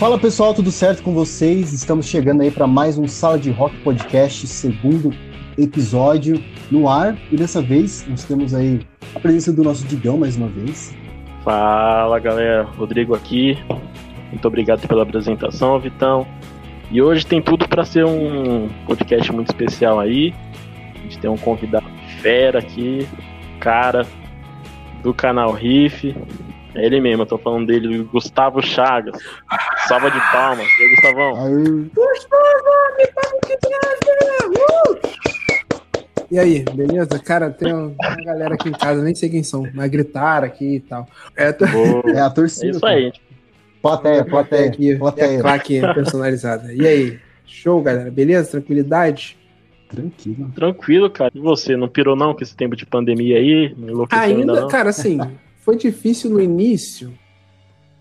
[0.00, 1.74] Fala pessoal, tudo certo com vocês?
[1.74, 5.10] Estamos chegando aí para mais um Sala de Rock Podcast, segundo
[5.58, 7.18] episódio no ar.
[7.30, 8.80] E dessa vez nós temos aí
[9.14, 10.96] a presença do nosso Digão mais uma vez.
[11.44, 13.58] Fala galera, Rodrigo aqui.
[14.30, 16.26] Muito obrigado pela apresentação, Vitão.
[16.90, 20.32] E hoje tem tudo para ser um podcast muito especial aí.
[20.94, 21.84] A gente tem um convidado
[22.22, 23.06] fera aqui,
[23.60, 24.06] cara
[25.02, 26.16] do canal Riff,
[26.74, 29.20] é ele mesmo, eu tô falando dele, Gustavo Chagas.
[29.88, 30.66] Salva de palmas.
[30.78, 31.44] E aí, Gustavão?
[31.44, 31.90] Aí.
[31.94, 33.54] Gustavo, me palma de
[34.56, 35.10] uh!
[36.30, 37.18] E aí, beleza?
[37.18, 37.92] Cara, tem uma
[38.24, 41.08] galera aqui em casa, nem sei quem são, mas gritaram aqui e tal.
[41.36, 41.64] É, to...
[42.14, 42.68] é a torcida.
[42.68, 43.12] É isso aí.
[43.82, 44.68] Plateia, plateia.
[44.68, 45.38] Aqui, plateia.
[45.38, 46.72] É claque personalizada.
[46.72, 47.18] E aí?
[47.46, 48.10] Show, galera?
[48.10, 48.52] Beleza?
[48.52, 49.36] Tranquilidade?
[49.88, 50.52] Tranquilo.
[50.54, 51.32] Tranquilo, cara.
[51.34, 53.74] E você, não pirou não com esse tempo de pandemia aí?
[54.12, 55.18] Ainda, ainda cara, assim,
[55.70, 57.12] foi difícil no início.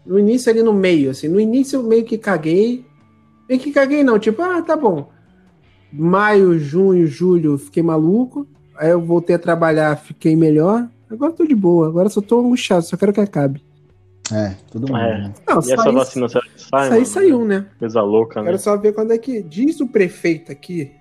[0.04, 1.28] No início ali no meio, assim.
[1.28, 2.84] No início eu meio que caguei.
[3.48, 5.12] Meio que caguei não, tipo, ah, tá bom.
[5.94, 8.48] Maio, junho, julho, fiquei maluco.
[8.76, 10.90] Aí eu voltei a trabalhar, fiquei melhor.
[11.10, 13.64] Agora tô de boa, agora só tô angustiado, só quero que acabe.
[14.32, 15.02] É, tudo bem.
[15.02, 15.18] É.
[15.20, 15.34] Né?
[15.48, 17.66] Não, e essa vacina sai, sai mano, saiu, né?
[17.78, 18.48] Coisa louca, né?
[18.48, 19.44] Quero só ver quando é que.
[19.44, 20.92] Diz o prefeito aqui,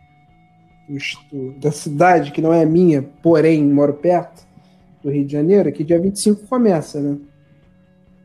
[1.58, 4.47] da cidade, que não é minha, porém moro perto
[5.02, 7.16] do Rio de Janeiro, que dia 25 começa, né?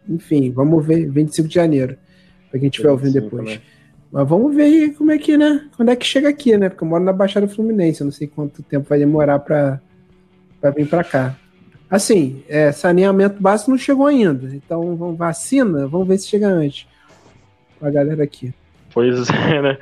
[0.09, 1.97] Enfim, vamos ver, 25 de janeiro,
[2.49, 3.45] para quem estiver ouvindo depois.
[3.45, 3.61] Né?
[4.11, 5.69] Mas vamos ver aí como é que, né?
[5.75, 6.69] Quando é que chega aqui, né?
[6.69, 9.81] Porque eu moro na Baixada Fluminense, eu não sei quanto tempo vai demorar para
[10.75, 11.35] vir para cá.
[11.89, 14.53] Assim, é, saneamento básico não chegou ainda.
[14.55, 16.87] Então, vamos, vacina, vamos ver se chega antes.
[17.81, 18.53] A galera aqui.
[18.93, 19.77] Pois é, né?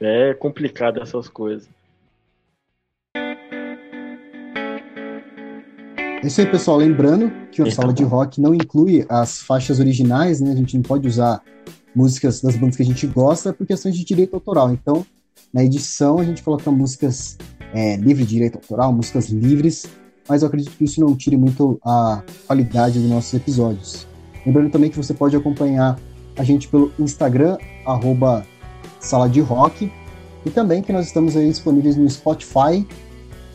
[0.00, 1.68] É complicado essas coisas.
[6.26, 6.78] Isso aí, pessoal.
[6.78, 10.52] Lembrando que o Sala de Rock não inclui as faixas originais, né?
[10.52, 11.42] A gente não pode usar
[11.94, 14.70] músicas das bandas que a gente gosta por questões de direito autoral.
[14.70, 15.04] Então,
[15.52, 17.38] na edição, a gente coloca músicas
[17.72, 19.86] é, livre de direito autoral, músicas livres,
[20.28, 24.06] mas eu acredito que isso não tire muito a qualidade dos nossos episódios.
[24.44, 25.98] Lembrando também que você pode acompanhar
[26.36, 28.46] a gente pelo Instagram, arroba
[29.00, 29.90] Sala de Rock,
[30.44, 32.86] e também que nós estamos aí disponíveis no Spotify,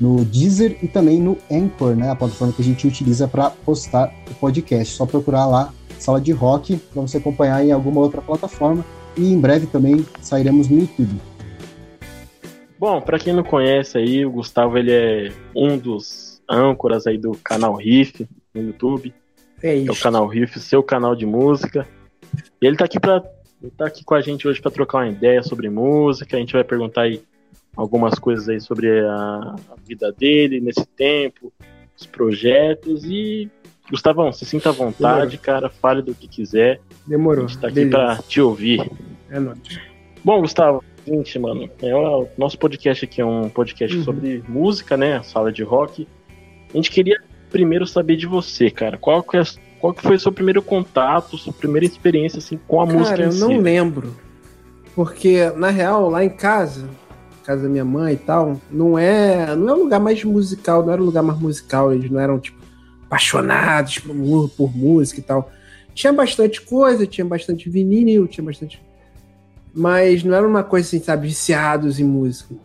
[0.02, 4.12] no Deezer e também no Anchor, né, a plataforma que a gente utiliza para postar
[4.32, 4.96] o podcast.
[4.96, 8.84] Só procurar lá Sala de Rock para você acompanhar em alguma outra plataforma
[9.16, 11.22] e em breve também sairemos no YouTube.
[12.80, 17.34] Bom, para quem não conhece aí, o Gustavo ele é um dos âncoras aí do
[17.44, 19.14] canal Riff no YouTube.
[19.62, 19.92] É, isso.
[19.92, 21.88] é o canal Riff, seu canal de música.
[22.60, 23.24] E ele tá aqui para
[23.78, 26.36] tá aqui com a gente hoje para trocar uma ideia sobre música.
[26.36, 27.22] A gente vai perguntar aí
[27.76, 31.52] algumas coisas aí sobre a, a vida dele nesse tempo,
[31.98, 33.50] os projetos e
[33.90, 35.40] Gustavão, se sinta à vontade, Demorou.
[35.40, 36.80] cara, fale do que quiser.
[37.06, 37.46] Demorou.
[37.46, 37.98] A gente tá aqui Beleza.
[37.98, 38.90] pra te ouvir.
[39.30, 39.60] É nóis.
[40.24, 44.04] Bom, Gustavo, seguinte, mano, é o nosso podcast aqui é um podcast uhum.
[44.04, 45.22] sobre música, né?
[45.24, 46.08] Sala de rock.
[46.74, 48.98] A gente queria primeiro saber de você, cara.
[48.98, 49.44] Qual que, é,
[49.80, 53.18] qual que foi o seu primeiro contato, sua primeira experiência assim com a cara, música?
[53.18, 54.16] Cara, eu não lembro.
[54.96, 56.88] Porque, na real, lá em casa,
[57.42, 60.94] casa da minha mãe e tal, não é, não é um lugar mais musical, não
[60.94, 62.60] era um lugar mais musical, eles não eram, tipo,
[63.06, 65.52] apaixonados por, por música e tal.
[65.94, 68.82] Tinha bastante coisa, tinha bastante vinil, tinha bastante.
[69.74, 72.56] Mas não era uma coisa assim, sabe, viciados em música.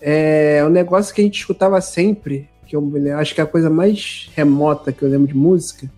[0.00, 3.68] É um negócio que a gente escutava sempre, que eu acho que é a coisa
[3.68, 5.90] mais remota que eu lembro de música,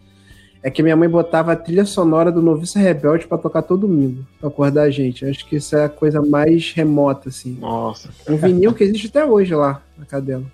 [0.63, 4.27] é que minha mãe botava a trilha sonora do Noviça Rebelde para tocar todo domingo,
[4.41, 5.25] pra acordar a gente.
[5.25, 7.57] Acho que isso é a coisa mais remota, assim.
[7.61, 8.11] Nossa.
[8.29, 10.45] Um vinil que existe até hoje lá na cadela.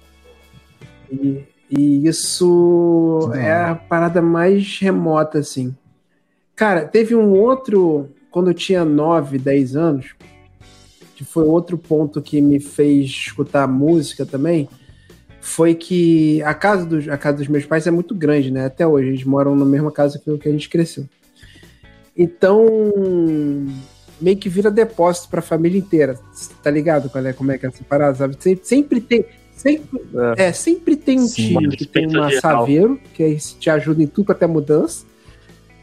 [1.10, 3.34] E, e isso Não.
[3.34, 5.74] é a parada mais remota, assim.
[6.54, 10.14] Cara, teve um outro, quando eu tinha 9, 10 anos,
[11.16, 14.68] que foi outro ponto que me fez escutar música também
[15.44, 18.64] foi que a casa, dos, a casa dos meus pais é muito grande, né?
[18.64, 21.04] Até hoje, eles moram na mesma casa que a gente cresceu.
[22.16, 22.66] Então,
[24.18, 26.18] meio que vira depósito para a família inteira.
[26.62, 28.36] Tá ligado qual é, como é que é essa parada, sabe?
[28.40, 29.24] Sempre, sempre tem.
[29.54, 30.00] Sempre,
[30.38, 30.46] é.
[30.46, 34.06] é sempre tem um Sim, tio que tem uma saveiro, que aí te ajuda em
[34.06, 35.04] tudo até mudança.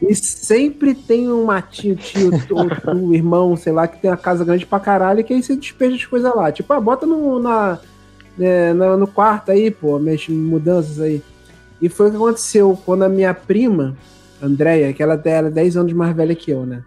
[0.02, 2.56] E sempre tem um matinho, tio, tu,
[3.14, 6.04] irmão, sei lá, que tem uma casa grande pra caralho, que aí você despeja as
[6.04, 6.50] coisas lá.
[6.50, 7.78] Tipo, ah, bota no, na,
[8.36, 11.22] né, no, quarto aí, pô, minhas mudanças aí.
[11.80, 13.96] E foi o que aconteceu quando a minha prima,
[14.40, 16.84] Andréia, que ela era 10 anos mais velha que eu, né?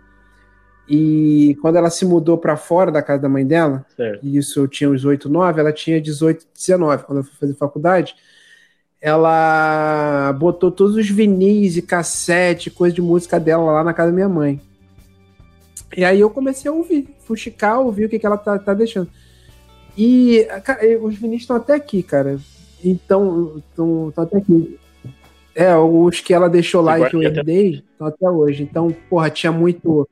[0.88, 4.20] E quando ela se mudou para fora da casa da mãe dela, certo.
[4.24, 7.54] e isso eu tinha uns 8, 9, ela tinha 18, 19, quando eu fui fazer
[7.56, 8.16] faculdade,
[9.02, 14.16] ela botou todos os vinis e cassete, coisa de música dela lá na casa da
[14.16, 14.62] minha mãe.
[15.96, 19.10] E aí eu comecei a ouvir, fuxicar, ouvir o que, que ela tá, tá deixando.
[19.98, 22.40] E cara, os vinis estão até aqui, cara.
[22.84, 24.78] Então, estão até aqui.
[25.56, 28.64] É, os que ela deixou lá e que eu herdei estão até hoje.
[28.64, 30.08] Então, porra, tinha muito.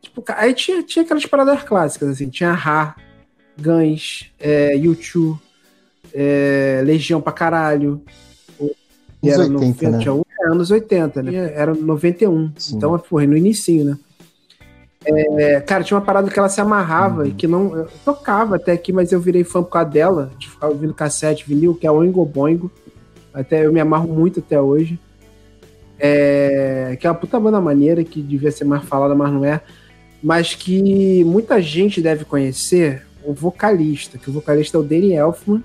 [0.00, 2.94] Tipo, aí tinha, tinha aquelas paradas clássicas, assim, tinha Ra,
[3.60, 5.38] Guns, é, YouTube,
[6.12, 8.02] é, Legião pra caralho.
[9.22, 9.98] Era 80, 90, né?
[9.98, 11.34] tinha, é, anos 80, né?
[11.54, 12.52] Era 91.
[12.56, 12.76] Sim.
[12.76, 13.98] Então, porra, no início, né?
[15.06, 17.86] É, cara, tinha uma parada que ela se amarrava e que não.
[18.04, 21.74] tocava até aqui, mas eu virei fã por causa dela, de ficar ouvindo cassete, vinil,
[21.74, 22.70] que é Oingo Boingo.
[23.32, 24.98] Até eu me amarro muito até hoje.
[25.98, 29.60] É, que é uma puta banda maneira, que devia ser mais falada, mas não é.
[30.22, 35.62] Mas que muita gente deve conhecer o vocalista, que o vocalista é o Danny Elfman.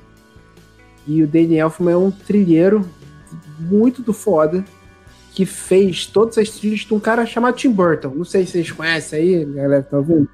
[1.07, 2.85] E o Danny Elfman é um trilheiro
[3.59, 4.65] muito do foda
[5.33, 8.09] que fez todas as trilhas de um cara chamado Tim Burton.
[8.09, 10.29] Não sei se vocês conhecem aí, galera, tá ouvindo?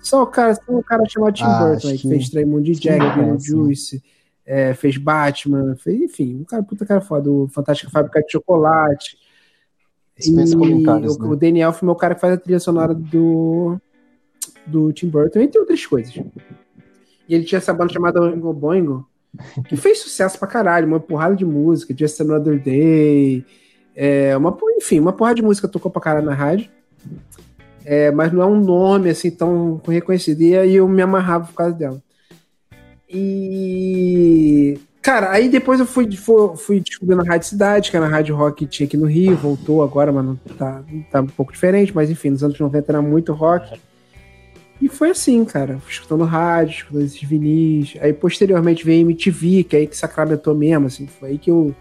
[0.00, 3.04] Só o cara, só um cara chamado Tim ah, Burton aí, que fez Tremond Jack,
[3.38, 4.02] Juice,
[4.46, 9.18] é, fez Batman, fez, enfim, um cara puta cara foda, o Fantástica Fábrica de Chocolate.
[10.26, 11.06] E o, né?
[11.08, 13.78] o Danny Elfman é o cara que faz a trilha sonora do,
[14.66, 16.14] do Tim Burton, entre outras coisas.
[17.28, 19.08] E ele tinha essa banda chamada Oingo Boingo,
[19.68, 23.44] que fez sucesso pra caralho, uma porrada de música, Just Another Day,
[23.94, 26.70] é, uma, enfim, uma porra de música tocou pra caralho na rádio.
[27.84, 30.42] É, mas não é um nome assim tão reconhecido.
[30.42, 32.02] E aí eu me amarrava por causa dela.
[33.08, 34.78] E.
[35.02, 38.36] Cara, aí depois eu fui, fui, fui descobrindo a Rádio Cidade, que era a Rádio
[38.36, 41.94] Rock que tinha aqui no Rio, voltou agora, mas não tá, tá um pouco diferente,
[41.94, 43.80] mas enfim, nos anos 90 era muito rock.
[44.80, 47.96] E foi assim, cara, fui escutando rádio, escutando esses vinis.
[48.00, 51.74] Aí posteriormente veio MTV, que é aí que sacramentou mesmo, assim, foi aí que eu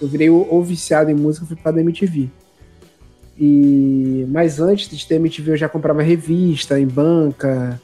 [0.00, 2.28] eu virei o, o viciado em música foi para da MTV.
[3.38, 7.80] E mas antes de ter MTV eu já comprava revista em banca.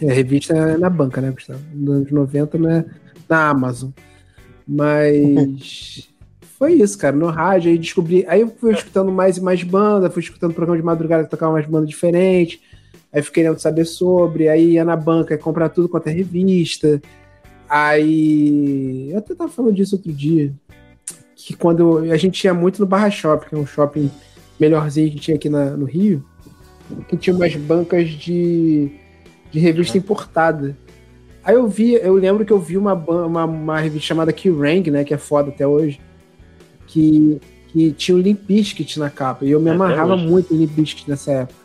[0.00, 1.60] É, revista na banca, né, Gustavo?
[1.74, 2.84] Nos anos 90 né,
[3.28, 3.90] na Amazon.
[4.66, 6.08] Mas
[6.58, 7.16] foi isso, cara.
[7.16, 8.24] No rádio aí descobri.
[8.28, 11.52] Aí eu fui escutando mais e mais banda, fui escutando programa de madrugada que tocava
[11.52, 12.60] mais bandas diferentes.
[13.12, 17.02] Aí fiquei querendo saber sobre, aí ia na banca comprar tudo quanto é revista.
[17.68, 19.10] Aí.
[19.10, 20.54] Eu até tava falando disso outro dia
[21.46, 24.10] que quando a gente ia muito no Barra Shopping, que é um shopping
[24.58, 26.24] melhorzinho que tinha aqui na, no Rio,
[27.08, 28.90] que tinha umas bancas de,
[29.50, 30.76] de revista importada.
[31.42, 35.04] Aí eu vi, eu lembro que eu vi uma, uma, uma revista chamada Kerrang, né,
[35.04, 36.00] que é foda até hoje,
[36.86, 40.72] que, que tinha o Limp Bizkit na capa, e eu me amarrava muito em Limp
[40.72, 41.60] Bizkit nessa época.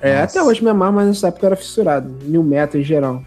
[0.00, 3.22] É, até hoje me amarro, mas nessa época eu era fissurado, New Metal em geral.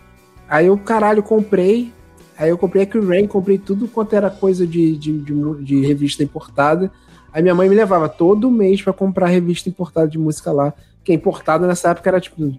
[0.48, 1.92] Aí eu, caralho, comprei,
[2.38, 6.24] Aí eu comprei a Rain, comprei tudo quanto era coisa de, de, de, de, revista
[6.24, 6.92] importada.
[7.34, 10.74] Aí minha mãe me levava todo mês para comprar revista importada de música lá.
[11.04, 12.54] Que importada nessa época era tipo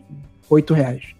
[0.51, 1.15] 8 reais.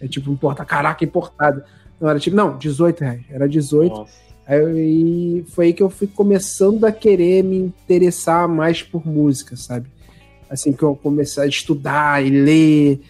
[0.00, 1.64] É tipo, importa, caraca, importada.
[2.00, 3.22] Não, era tipo, não, 18 reais.
[3.30, 3.92] Era 18.
[3.92, 4.24] Nossa.
[4.46, 9.88] Aí foi aí que eu fui começando a querer me interessar mais por música, sabe?
[10.48, 13.00] Assim que eu comecei a estudar e ler.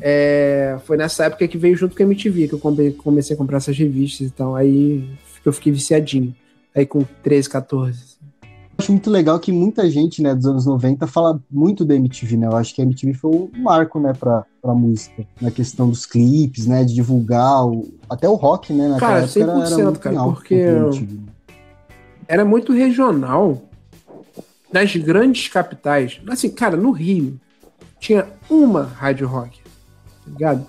[0.00, 3.58] É, foi nessa época que veio junto com a MTV que eu comecei a comprar
[3.58, 5.08] essas revistas, então aí
[5.44, 6.34] eu fiquei viciadinho.
[6.74, 8.10] Aí com 13, 14.
[8.78, 12.46] Acho muito legal que muita gente, né, dos anos 90 fala muito da MTV, né?
[12.46, 15.26] Eu acho que a MTV foi um marco, né, pra, pra música.
[15.40, 18.88] Na questão dos clipes, né, de divulgar o, até o rock, né?
[18.88, 20.64] Naquela cara, 100%, era, era cara, porque
[22.26, 23.60] era muito regional
[24.72, 26.20] das grandes capitais.
[26.28, 27.38] Assim, cara, no Rio
[27.98, 29.59] tinha uma rádio rock
[30.32, 30.66] ligado?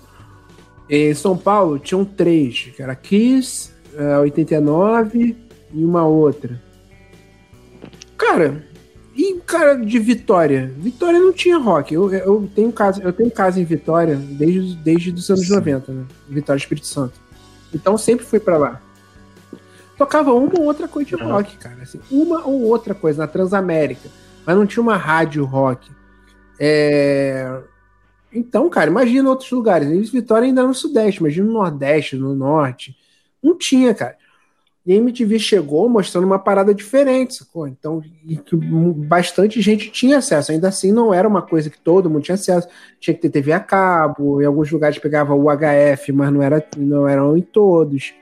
[0.88, 5.36] Em São Paulo tinham três, que era Kiss, uh, 89
[5.72, 6.60] e uma outra.
[8.16, 8.64] Cara,
[9.14, 10.72] e cara de Vitória?
[10.76, 11.92] Vitória não tinha rock.
[11.94, 15.54] Eu, eu tenho casa, eu tenho casa em Vitória desde, desde os anos Sim.
[15.54, 16.04] 90, né?
[16.28, 17.14] Vitória Espírito Santo.
[17.74, 18.80] Então sempre fui para lá.
[19.96, 21.82] Tocava uma ou outra coisa de rock, cara.
[21.82, 24.08] Assim, uma ou outra coisa na Transamérica.
[24.44, 25.90] Mas não tinha uma rádio rock.
[26.58, 27.60] É,
[28.34, 29.88] então, cara, imagina outros lugares.
[29.88, 32.96] Eles Vitória ainda no Sudeste, imagina no Nordeste, no Norte.
[33.42, 34.16] Não tinha, cara.
[34.84, 37.68] E a MTV chegou mostrando uma parada diferente, sacou?
[37.68, 38.02] Então,
[38.96, 40.50] bastante gente tinha acesso.
[40.50, 42.66] Ainda assim, não era uma coisa que todo mundo tinha acesso.
[42.98, 46.66] Tinha que ter TV a cabo, em alguns lugares pegava o HF, mas não, era,
[46.76, 48.12] não eram em todos.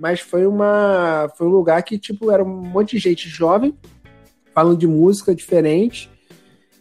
[0.00, 3.76] Mas foi uma foi um lugar que, tipo, era um monte de gente jovem,
[4.52, 6.10] falando de música diferente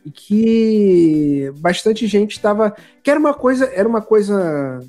[0.08, 4.80] e que bastante gente estava que era uma coisa era uma coisa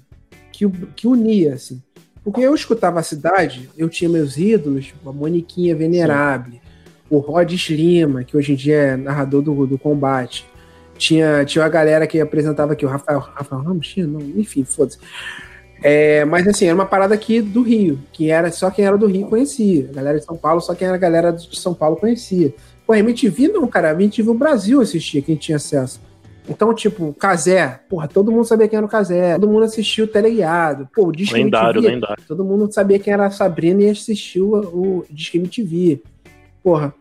[0.53, 1.83] que, que unia assim
[2.25, 6.61] porque eu escutava a cidade eu tinha meus ídolos tipo, a Moniquinha Venerável
[7.11, 10.47] o Rod Lima que hoje em dia é narrador do, do combate
[10.99, 14.99] tinha, tinha uma galera que apresentava aqui, o Rafael, Rafael Ramos, tinha, não, enfim, foda-se.
[15.81, 19.07] É, mas assim, era uma parada aqui do Rio, que era só quem era do
[19.07, 19.89] Rio conhecia.
[19.91, 22.53] A galera de São Paulo, só quem era a galera de São Paulo conhecia.
[22.89, 26.01] Pô, a MTV não, cara, a MTV o Brasil assistia, quem tinha acesso.
[26.49, 30.09] Então, tipo, Casé, porra, todo mundo sabia quem era o Casé, todo mundo assistiu o
[30.09, 32.25] Teleguiado, pô, o Disque lendário, MTV, lendário.
[32.27, 36.01] todo mundo sabia quem era a Sabrina e assistiu o, o Disque MTV.
[36.63, 36.95] Porra.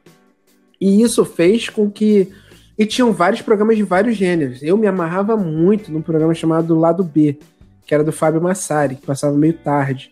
[0.80, 2.34] E isso fez com que.
[2.78, 4.62] E tinham vários programas de vários gêneros.
[4.62, 7.40] Eu me amarrava muito num programa chamado Lado B,
[7.86, 10.12] que era do Fábio Massari, que passava meio tarde.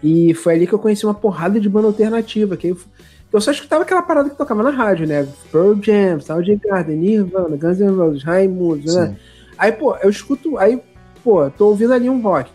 [0.00, 2.78] E foi ali que eu conheci uma porrada de banda alternativa, que eu
[3.34, 5.26] eu só escutava aquela parada que tocava na rádio, né?
[5.50, 9.16] Pearl Jam, Soundgarden, Nirvana, Guns N' Roses, Raimundo, né?
[9.58, 10.80] Aí, pô, eu escuto, aí,
[11.24, 12.52] pô, tô ouvindo ali um rock,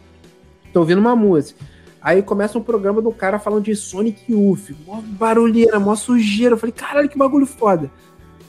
[0.71, 1.59] tô ouvindo uma música.
[2.01, 6.53] Aí começa um programa do cara falando de Sonic Youth, mó barulheira, mó sujeira.
[6.53, 7.91] Eu falei, caralho, que bagulho foda.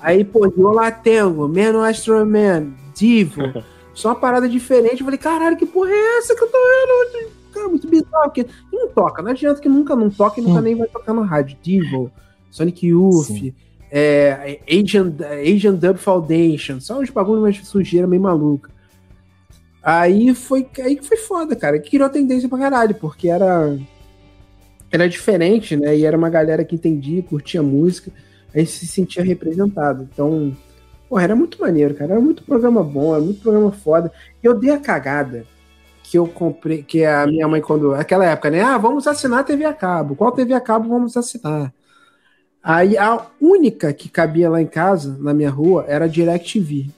[0.00, 3.42] Aí, pô, Yola Tango, Man Astro Man, Divo,
[3.92, 5.00] só uma parada diferente.
[5.00, 7.39] Eu falei, caralho, que porra é essa que eu tô vendo?
[7.60, 9.22] Cara, muito bizarro, porque não toca.
[9.22, 11.58] Não adianta que nunca não toca e nunca nem vai tocar no rádio.
[11.62, 12.10] Divo,
[12.50, 13.52] Sonic Youth,
[13.90, 15.14] é, Asian,
[15.46, 18.70] Asian Dub Foundation, só uns bagulho mais sujeira meio maluca.
[19.82, 21.78] Aí foi aí que foi foda, cara.
[21.78, 23.78] Que criou tendência pra caralho, porque era
[24.90, 25.96] era diferente, né?
[25.96, 28.10] E era uma galera que entendia, curtia música,
[28.54, 30.08] aí se sentia representado.
[30.12, 30.56] Então,
[31.08, 32.12] porra, era muito maneiro, cara.
[32.12, 34.10] Era muito programa bom, era muito programa foda.
[34.42, 35.46] E eu dei a cagada
[36.10, 37.94] que eu comprei, que a minha mãe, quando.
[37.94, 38.60] Aquela época, né?
[38.60, 40.16] Ah, vamos assinar a TV a cabo.
[40.16, 41.72] Qual TV a cabo vamos assinar?
[42.60, 46.90] Aí a única que cabia lá em casa, na minha rua, era a DirecTV.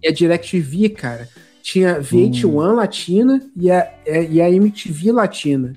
[0.00, 1.28] E a DirecTV, cara,
[1.64, 2.74] tinha VH1 hum.
[2.76, 5.74] Latina e a, e a MTV Latina.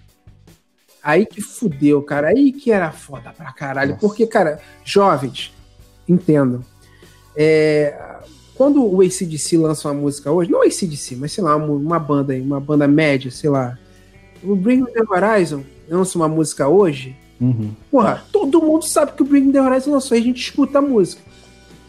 [1.01, 2.27] Aí que fudeu, cara.
[2.27, 3.93] Aí que era foda pra caralho.
[3.95, 4.01] Nossa.
[4.01, 5.51] Porque, cara, jovens,
[6.07, 6.63] entendam.
[7.35, 8.17] É,
[8.57, 11.99] quando o ACDC lança uma música hoje, não o ACDC, mas sei lá, uma, uma
[11.99, 13.77] banda aí, uma banda média, sei lá.
[14.43, 17.73] O Bring Me The Horizon lança uma música hoje, Uhum.
[17.91, 20.81] Porra, todo mundo sabe que o Bring the Horizon lançou e a gente escuta a
[20.81, 21.21] música.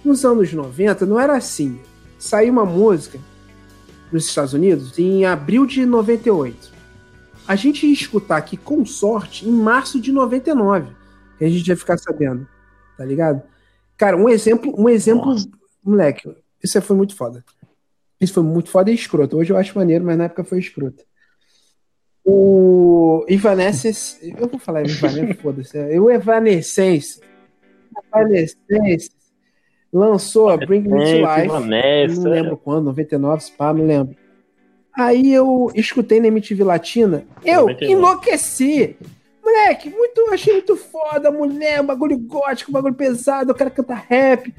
[0.05, 1.81] Nos anos 90 não era assim.
[2.19, 3.19] Saiu uma música
[4.13, 6.73] nos Estados Unidos em abril de 98.
[7.47, 10.89] A gente ia escutar aqui com sorte em março de 99.
[11.39, 12.47] Que a gente ia ficar sabendo.
[12.97, 13.43] Tá ligado?
[13.97, 15.49] Cara, um exemplo, um exemplo, Nossa.
[15.83, 16.29] moleque,
[16.63, 17.45] isso foi muito foda.
[18.21, 19.37] Isso foi muito foda e escroto.
[19.37, 21.05] Hoje eu acho maneiro, mas na época foi escroto.
[22.25, 24.19] O Evanescence.
[24.39, 25.79] Eu vou falar Evanescence, foda-se.
[25.99, 27.21] O Evanescence.
[28.13, 29.11] Evanescence
[29.93, 32.17] lançou a Bring Me to Life.
[32.21, 34.17] Não lembro quando, 99, pá, não lembro.
[34.95, 37.25] Aí eu escutei na MTV Latina.
[37.45, 37.93] Eu 99.
[37.93, 38.97] enlouqueci.
[39.43, 44.53] Moleque, muito, achei muito foda, mulher, bagulho gótico, bagulho pesado, eu quero cantar rap.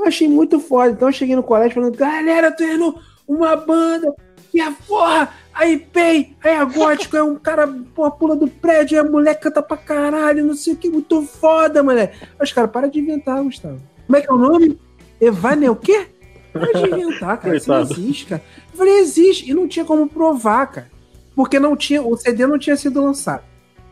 [0.00, 0.90] Eu achei muito foda.
[0.90, 4.14] Então eu cheguei no colégio falando, galera, tô indo uma banda
[4.50, 9.00] que é porra, aí pei, aí a gótico, é um cara, porra, pula do prédio,
[9.00, 12.14] aí a mulher canta pra caralho, não sei o que, muito foda, mulher.
[12.40, 13.80] Os caras, para de inventar, Gustavo.
[14.06, 14.76] Como é que é o nome?
[15.20, 16.08] Evane o quê?
[16.52, 17.56] Para de inventar, cara.
[17.56, 18.42] Isso não existe, cara.
[18.72, 19.48] Eu falei, existe.
[19.48, 20.90] E não tinha como provar, cara.
[21.36, 23.44] Porque não tinha, o CD não tinha sido lançado.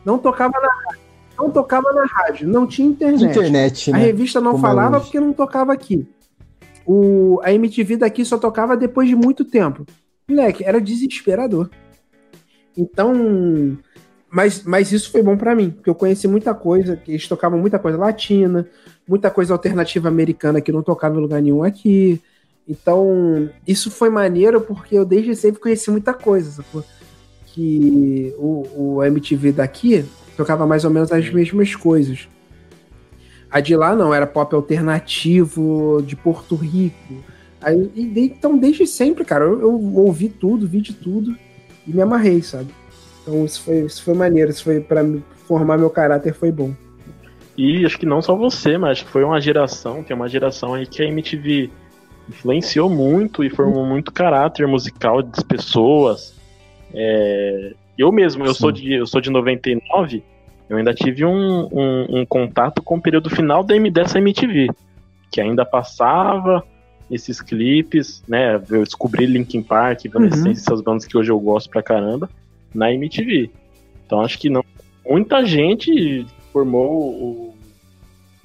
[0.03, 1.08] Não tocava na rádio.
[1.39, 2.47] Não tocava na rádio.
[2.47, 3.23] Não tinha internet.
[3.23, 3.97] Internet, né?
[3.97, 6.05] A revista não como é falava é porque não tocava aqui.
[6.85, 9.85] O, a MTV daqui só tocava depois de muito tempo.
[10.27, 11.69] Moleque, era desesperador.
[12.77, 13.77] Então,
[14.29, 17.57] mas, mas isso foi bom para mim, porque eu conheci muita coisa, que eles tocavam
[17.57, 18.67] muita coisa latina,
[19.07, 22.21] muita coisa alternativa americana que não tocava em lugar nenhum aqui.
[22.67, 26.83] Então, isso foi maneiro porque eu desde sempre conheci muita coisa, sacou?
[27.47, 30.05] Que o, o MTV daqui
[30.39, 32.27] tocava mais ou menos as mesmas coisas.
[33.51, 37.15] A de lá não, era pop alternativo de Porto Rico,
[37.61, 41.35] Aí, então, desde sempre, cara, eu, eu, ouvi tudo, vi de tudo
[41.85, 42.69] e me amarrei, sabe?
[43.21, 45.05] Então isso foi, isso foi maneiro, isso foi para
[45.45, 46.73] formar meu caráter foi bom.
[47.57, 51.03] E acho que não só você, mas foi uma geração, tem uma geração aí que
[51.03, 51.69] a MTV
[52.29, 56.33] influenciou muito e formou muito caráter musical das pessoas.
[56.93, 60.23] É, eu mesmo, eu sou, de, eu sou de 99,
[60.69, 64.69] eu ainda tive um, um, um contato com o período final da, dessa MTV,
[65.31, 66.63] que ainda passava
[67.11, 68.55] esses clipes, né?
[68.69, 70.51] Eu descobri Linkin Park, Evanescence, uhum.
[70.51, 72.29] essas bandas que hoje eu gosto pra caramba,
[72.73, 73.49] na MTV.
[74.05, 74.63] Então acho que não.
[75.05, 77.55] Muita gente formou o,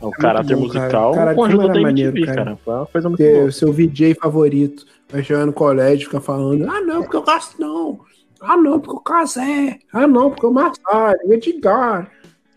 [0.00, 1.34] o é caráter bom, musical cara.
[1.34, 2.44] com a ajuda da MTV, maneiro, cara.
[2.44, 2.56] cara.
[2.56, 3.46] Foi uma coisa muito Ter boa.
[3.46, 7.60] O seu VJ favorito vai chegar no colégio ficar falando: ah, não, porque eu gasto
[7.60, 8.00] não.
[8.40, 9.78] Ah, não, porque eu casé.
[9.92, 12.10] Ah, não, porque eu Massari, Edgar.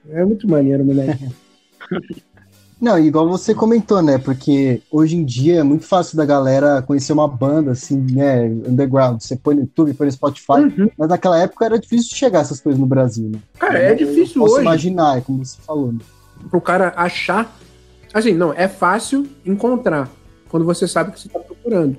[0.09, 1.29] É muito maneiro, moleque.
[2.79, 4.19] Não, igual você comentou, né?
[4.19, 8.45] Porque hoje em dia é muito fácil da galera conhecer uma banda, assim, né?
[8.45, 9.19] Underground.
[9.19, 10.51] Você põe no YouTube, põe no Spotify.
[10.51, 10.89] Uhum.
[10.95, 13.39] Mas naquela época era difícil chegar essas coisas no Brasil, né?
[13.57, 14.61] Cara, é difícil posso hoje.
[14.61, 15.91] imaginar, é como você falou.
[15.91, 15.99] Né?
[16.53, 17.51] O cara achar.
[18.13, 20.07] Assim, não, é fácil encontrar
[20.47, 21.97] quando você sabe o que você está procurando.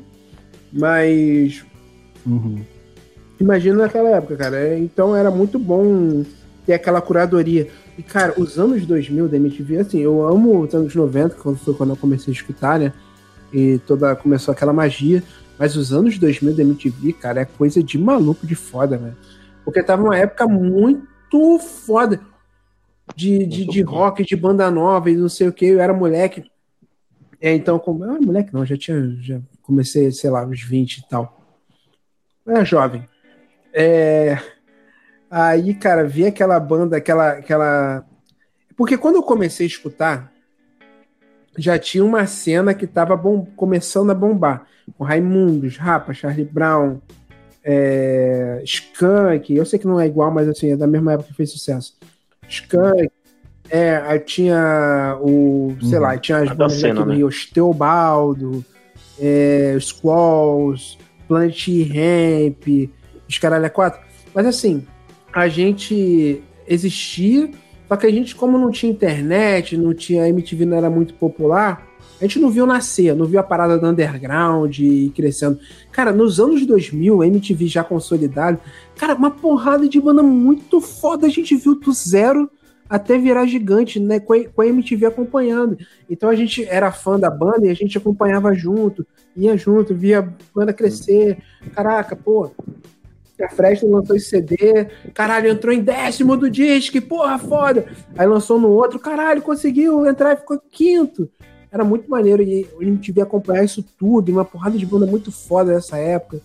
[0.72, 1.64] Mas.
[2.24, 2.62] Uhum.
[3.40, 4.78] Imagina naquela época, cara.
[4.78, 6.24] Então era muito bom
[6.66, 7.68] ter aquela curadoria.
[7.96, 11.74] E, cara, os anos 2000 da MTV, assim, eu amo os anos 90, quando foi
[11.74, 12.92] quando eu comecei a escutar, né?
[13.52, 15.22] E toda começou aquela magia.
[15.58, 19.14] Mas os anos 2000 da MTV, cara, é coisa de maluco de foda, né?
[19.64, 22.20] Porque tava uma época muito foda
[23.14, 25.66] de, de, de rock, de banda nova e não sei o que.
[25.66, 26.44] Eu era moleque.
[27.40, 28.04] É, então, como.
[28.04, 29.16] Ah, moleque não, já tinha.
[29.20, 31.44] Já comecei, sei lá, uns 20 e tal.
[32.46, 33.06] Eu era jovem.
[33.72, 34.38] É.
[35.30, 38.04] Aí, cara, vi aquela banda, aquela, aquela.
[38.76, 40.32] Porque quando eu comecei a escutar,
[41.56, 43.44] já tinha uma cena que tava bom...
[43.56, 44.66] começando a bombar.
[44.96, 47.00] Com Raimundos, Rapa, Charlie Brown,
[47.62, 48.62] é...
[48.64, 49.54] Skank.
[49.54, 51.96] Eu sei que não é igual, mas assim, é da mesma época que fez sucesso.
[52.48, 53.10] Skank.
[53.70, 55.76] É, aí tinha o.
[55.82, 56.02] Sei uhum.
[56.02, 58.62] lá, tinha as bandas cena, aqui né?
[59.20, 60.96] É, Squalls,
[61.26, 62.90] Planet Ramp,
[63.28, 64.00] os caralho é quatro.
[64.34, 64.86] Mas assim,
[65.32, 67.50] a gente existia,
[67.86, 71.14] só que a gente, como não tinha internet, não tinha a MTV não era muito
[71.14, 71.86] popular,
[72.20, 75.58] a gente não viu nascer, não viu a parada do underground e crescendo.
[75.92, 78.58] Cara, nos anos 2000, a MTV já consolidado,
[78.96, 82.50] cara, uma porrada de banda muito foda a gente viu do zero
[82.88, 85.76] até virar gigante, né, com a, MTV acompanhando.
[86.08, 90.20] Então a gente era fã da banda e a gente acompanhava junto, ia junto, via
[90.20, 91.38] a banda crescer.
[91.74, 92.50] Caraca, pô,
[93.44, 97.86] a Fresno lançou esse CD, caralho, entrou em décimo do disco, porra, foda.
[98.16, 101.28] Aí lançou no outro, caralho, conseguiu entrar e ficou quinto.
[101.70, 105.06] Era muito maneiro e a gente via acompanhar isso tudo, e uma porrada de banda
[105.06, 106.40] muito foda nessa época.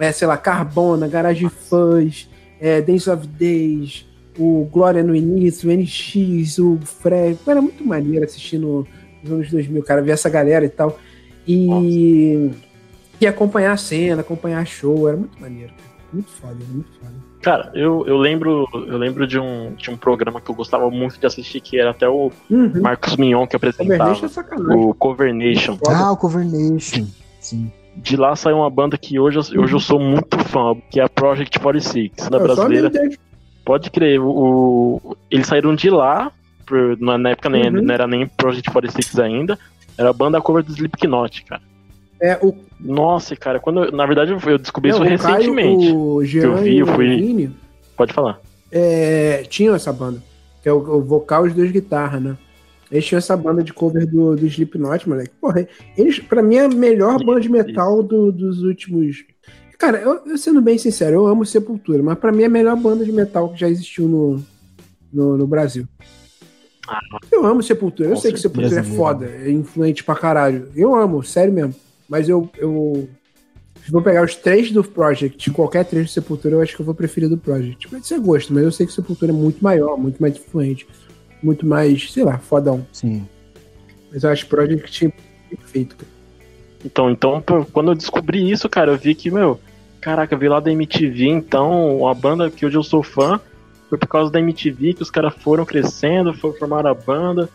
[0.00, 2.28] É, sei lá, Carbona, Garage Fuzz,
[2.60, 4.06] é, Dance of Days,
[4.38, 7.38] o Glória no início, o NX, o Fred.
[7.46, 8.86] Era muito maneiro assistindo
[9.22, 10.98] nos anos 2000, cara, ver essa galera e tal.
[11.46, 12.50] E,
[13.20, 15.72] e acompanhar a cena, acompanhar show, era muito maneiro.
[16.14, 17.12] Muito foda, muito foda.
[17.42, 21.18] Cara, eu, eu lembro eu lembro de um, de um programa que eu gostava muito
[21.18, 22.80] de assistir, que era até o uhum.
[22.80, 24.12] Marcos Mignon que apresentava.
[24.12, 25.76] É o Cover Nation.
[25.88, 27.06] Ah, o Cover Nation.
[27.40, 27.72] Sim.
[27.96, 31.08] De lá saiu uma banda que hoje, hoje eu sou muito fã, que é a
[31.08, 32.90] Project 46, da brasileira.
[33.64, 36.30] Pode crer, o, o, eles saíram de lá,
[36.66, 37.82] por, na época nem, uhum.
[37.82, 39.58] não era nem Project 46 ainda,
[39.98, 41.62] era a banda cover do Slipknot, cara.
[42.24, 42.54] É, o...
[42.80, 45.86] Nossa, cara, quando eu, na verdade eu descobri Não, isso recentemente.
[45.86, 47.50] Caio, o Jean eu vi, eu fui.
[47.94, 48.40] Pode falar.
[48.72, 50.22] É, tinham essa banda,
[50.62, 52.38] que é o, o vocal e as duas guitarras, né?
[52.90, 55.32] Eles tinham essa banda de cover do, do Slipknot, moleque.
[55.38, 59.22] Porra, eles, pra mim, é a melhor banda de metal do, dos últimos.
[59.78, 62.76] Cara, eu, eu, sendo bem sincero, eu amo Sepultura, mas pra mim é a melhor
[62.76, 64.42] banda de metal que já existiu no,
[65.12, 65.86] no, no Brasil.
[66.88, 70.68] Ah, eu amo Sepultura, eu sei que Sepultura é foda, é influente pra caralho.
[70.74, 71.74] Eu amo, sério mesmo.
[72.08, 73.08] Mas eu, eu.
[73.84, 76.86] Se vou pegar os três do Project, qualquer três do Sepultura, eu acho que eu
[76.86, 77.88] vou preferir do Project.
[77.88, 80.86] Pode ser gosto, mas eu sei que o Sepultura é muito maior, muito mais influente,
[81.42, 82.86] muito mais, sei lá, fodão.
[82.92, 83.26] Sim.
[84.10, 85.12] Mas eu acho Project
[85.50, 86.14] perfeito, cara.
[86.84, 89.58] Então, então, quando eu descobri isso, cara, eu vi que, meu,
[90.00, 93.40] caraca, eu vi lá da MTV, então, uma banda que hoje eu sou fã,
[93.88, 97.48] foi por causa da MTV que os caras foram crescendo, foram formar a banda.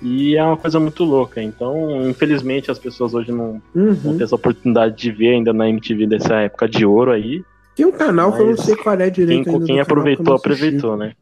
[0.00, 1.42] E é uma coisa muito louca.
[1.42, 3.98] Então, infelizmente, as pessoas hoje não, uhum.
[4.04, 7.42] não têm essa oportunidade de ver ainda na MTV dessa época de ouro aí.
[7.74, 9.44] Tem um canal que eu não sei qual é direito.
[9.44, 11.14] Quem, quem aproveitou, aproveitou, né?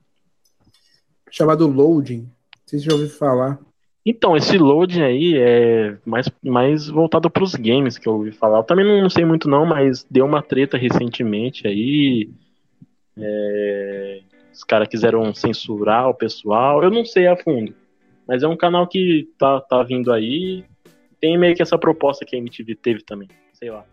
[1.30, 2.20] Chamado Loading.
[2.20, 2.30] Não
[2.66, 3.58] sei se já ouviu falar.
[4.08, 8.58] Então, esse loading aí é mais, mais voltado para os games que eu ouvi falar.
[8.58, 12.30] Eu também não, não, sei muito não, mas deu uma treta recentemente aí.
[13.18, 14.20] É,
[14.52, 16.84] os caras quiseram censurar o pessoal.
[16.84, 17.74] Eu não sei a fundo.
[18.26, 20.64] Mas é um canal que tá, tá vindo aí.
[21.20, 23.28] Tem meio que essa proposta que a MTV teve também.
[23.52, 23.84] Sei lá.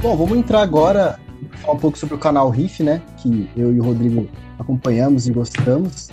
[0.00, 1.18] Bom, vamos entrar agora
[1.56, 3.02] falar um pouco sobre o canal Riff, né?
[3.16, 6.10] Que eu e o Rodrigo acompanhamos e gostamos.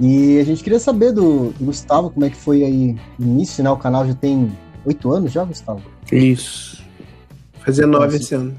[0.00, 3.64] E a gente queria saber do, do, Gustavo como é que foi aí o início,
[3.64, 3.70] né?
[3.70, 4.52] O canal já tem
[4.84, 5.82] oito anos já, Gustavo?
[6.12, 6.84] Isso.
[7.64, 8.54] Fazer nove esse ano.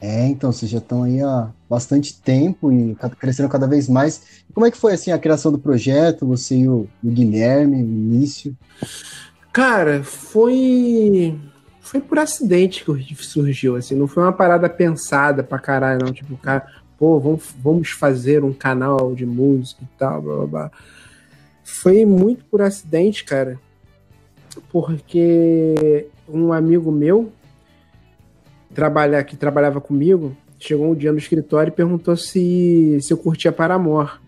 [0.00, 4.42] É, então, vocês já estão aí há bastante tempo e crescendo cada vez mais.
[4.54, 8.16] Como é que foi assim a criação do projeto, você e o, o Guilherme, no
[8.16, 8.56] início?
[9.52, 11.38] Cara, foi
[11.90, 16.12] foi por acidente que o surgiu, assim, não foi uma parada pensada pra caralho, não,
[16.12, 16.64] tipo, cara,
[17.00, 20.70] pô, vamos, vamos fazer um canal de música e tal, blá blá blá.
[21.64, 23.58] Foi muito por acidente, cara,
[24.70, 27.32] porque um amigo meu
[28.74, 33.50] trabalha, que trabalhava comigo, chegou um dia no escritório e perguntou se, se eu curtia
[33.50, 34.20] Paramore.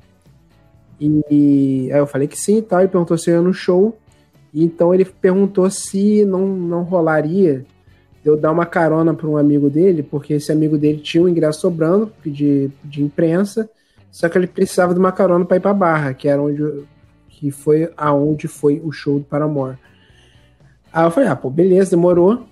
[0.98, 3.98] E aí eu falei que sim e tal, ele perguntou se eu ia no show.
[4.54, 7.66] E então ele perguntou se não, não rolaria
[8.24, 11.61] eu dar uma carona para um amigo dele, porque esse amigo dele tinha um ingresso
[11.61, 13.68] sobrando de, de imprensa,
[14.11, 16.85] só que ele precisava de uma carona para ir para Barra, que era onde
[17.28, 19.76] que foi aonde foi o show do Paramore.
[20.92, 22.46] Aí eu falei, ah, pô, beleza, demorou.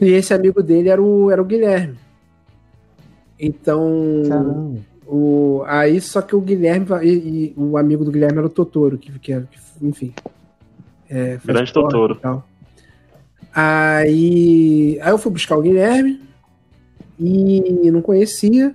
[0.00, 1.96] E esse amigo dele era o, era o Guilherme.
[3.38, 4.74] Então,
[5.06, 8.98] o, aí só que o Guilherme e, e, o amigo do Guilherme era o Totoro,
[8.98, 10.12] que, que, que enfim.
[11.08, 12.18] É, Grande Totoro.
[13.54, 16.20] Aí, aí eu fui buscar o Guilherme
[17.18, 18.74] e não conhecia.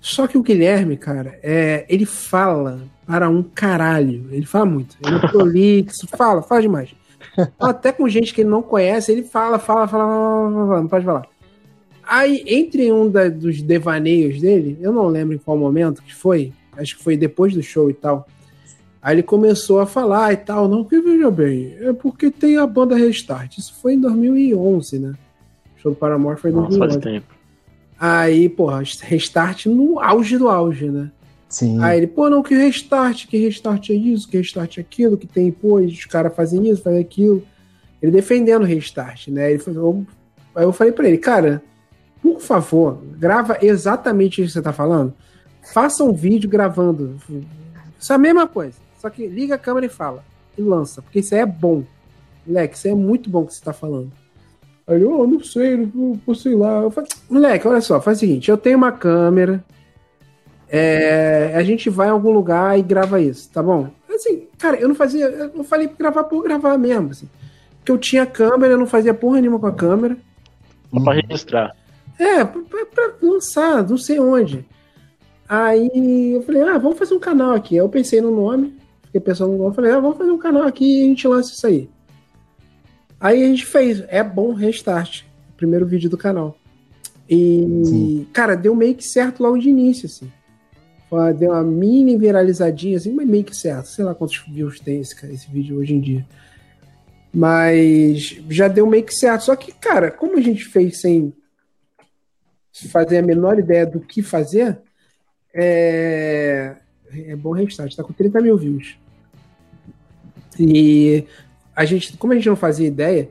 [0.00, 4.26] Só que o Guilherme, cara, é, ele fala para um caralho.
[4.30, 4.96] Ele fala muito.
[5.04, 6.94] Ele é prolixo, fala, fala demais.
[7.58, 11.26] Até com gente que ele não conhece, ele fala, fala, fala, não pode falar.
[12.06, 16.52] Aí, entre um da, dos devaneios dele, eu não lembro em qual momento que foi,
[16.76, 18.28] acho que foi depois do show e tal.
[19.06, 22.66] Aí ele começou a falar e tal, não, que veja bem, é porque tem a
[22.66, 23.56] banda Restart.
[23.56, 25.14] Isso foi em 2011, né?
[25.76, 26.78] O show do Paramore foi em 2011.
[26.80, 27.32] Nossa, faz tempo.
[28.00, 31.12] Aí, porra, Restart no auge do auge, né?
[31.48, 31.80] Sim.
[31.80, 35.28] Aí ele, pô, não, que restart, que restart é isso, que restart é aquilo, que
[35.28, 37.44] tem, pô, os caras fazem isso, fazem aquilo.
[38.02, 39.52] Ele defendendo o restart, né?
[39.52, 40.04] Ele falou,
[40.52, 41.62] aí eu falei pra ele, cara,
[42.20, 45.14] por favor, grava exatamente isso que você tá falando.
[45.72, 47.14] Faça um vídeo gravando.
[48.00, 48.84] Isso é a mesma coisa.
[49.06, 50.24] Só que liga a câmera e fala.
[50.58, 51.00] E lança.
[51.00, 51.84] Porque isso aí é bom.
[52.44, 54.10] Moleque, isso aí é muito bom que você tá falando.
[54.84, 56.82] Aí eu, oh, não sei, não, sei lá.
[56.82, 59.64] Eu falei, moleque, olha só, faz o seguinte, eu tenho uma câmera,
[60.68, 63.88] é, a gente vai em algum lugar e grava isso, tá bom?
[64.12, 67.28] Assim, cara, eu não fazia, eu não falei pra gravar por gravar mesmo, assim.
[67.78, 70.16] Porque eu tinha câmera, eu não fazia porra nenhuma com a câmera.
[70.92, 71.76] Só pra registrar.
[72.18, 74.64] É, pra, pra, lançar, não sei onde.
[75.48, 77.74] Aí eu falei, ah, vamos fazer um canal aqui.
[77.74, 78.74] Aí eu pensei no nome,
[79.16, 81.66] fiquei pensando nome, falei, ah, vamos fazer um canal aqui e a gente lança isso
[81.66, 81.88] aí.
[83.18, 85.24] Aí a gente fez, é bom restart,
[85.56, 86.56] primeiro vídeo do canal.
[87.28, 88.26] E, Sim.
[88.32, 90.30] cara, deu meio que certo logo de início, assim
[91.36, 93.86] deu uma mini viralizadinha, assim, mas meio que certo.
[93.86, 96.26] Sei lá quantos views tem esse, esse vídeo hoje em dia.
[97.32, 99.44] Mas já deu meio que certo.
[99.44, 101.32] Só que, cara, como a gente fez sem
[102.90, 104.78] fazer a menor ideia do que fazer,
[105.54, 106.76] é,
[107.12, 107.94] é bom restart.
[107.94, 108.98] Tá com 30 mil views.
[110.58, 111.24] E
[111.74, 113.28] a gente, como a gente não fazia ideia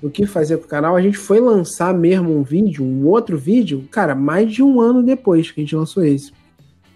[0.00, 3.38] do que fazer com o canal, a gente foi lançar mesmo um vídeo, um outro
[3.38, 6.32] vídeo, cara, mais de um ano depois que a gente lançou esse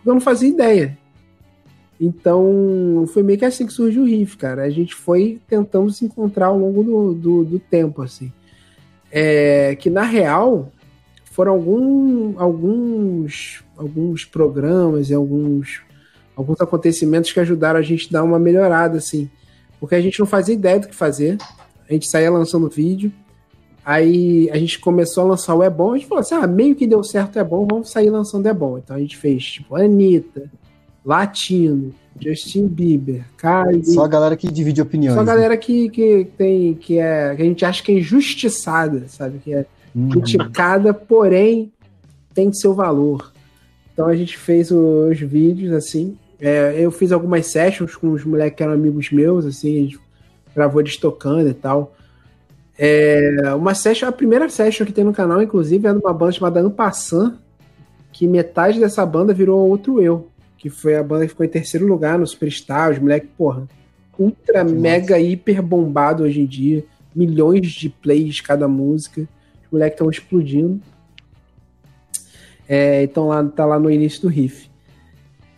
[0.07, 0.97] eu não fazia ideia.
[2.01, 4.63] Então, foi meio que assim que surgiu o riff, cara.
[4.63, 8.33] A gente foi tentando se encontrar ao longo do, do, do tempo, assim.
[9.11, 10.71] É, que, na real,
[11.33, 15.83] foram algum, alguns, alguns programas e alguns,
[16.37, 19.29] alguns acontecimentos que ajudaram a gente a dar uma melhorada, assim.
[19.81, 21.39] Porque a gente não fazia ideia do que fazer.
[21.89, 23.13] A gente saía lançando vídeo.
[23.85, 26.75] Aí a gente começou a lançar o É Bom, a gente falou assim, ah, meio
[26.75, 28.79] que deu certo É Bom, vamos sair lançando É Bom.
[28.79, 30.51] Então a gente fez, tipo, Anitta,
[31.05, 33.87] Latino, Justin Bieber, Kylie...
[33.87, 35.15] Só a galera que divide opiniões.
[35.15, 35.33] Só a né?
[35.33, 35.57] galera né?
[35.57, 39.39] que, que tem, que é, que a gente acha que é injustiçada, sabe?
[39.39, 40.09] Que é uhum.
[40.09, 41.73] criticada, porém
[42.35, 43.33] tem seu valor.
[43.93, 48.57] Então a gente fez os vídeos, assim, é, eu fiz algumas sessions com os moleques
[48.57, 50.01] que eram amigos meus, assim, a gente
[50.55, 51.95] gravou eles tocando e tal.
[52.79, 56.33] É, uma session, a primeira session que tem no canal, inclusive, é de uma banda
[56.33, 57.39] chamada Ampassan,
[58.13, 61.87] que metade dessa banda virou outro eu, que foi a banda que ficou em terceiro
[61.87, 63.67] lugar no Superstar, os moleques, porra,
[64.19, 64.75] ultra, Nossa.
[64.75, 70.81] mega, hiper bombado hoje em dia, milhões de plays cada música, os moleques estão explodindo.
[72.69, 74.69] É, então lá, tá lá no início do riff.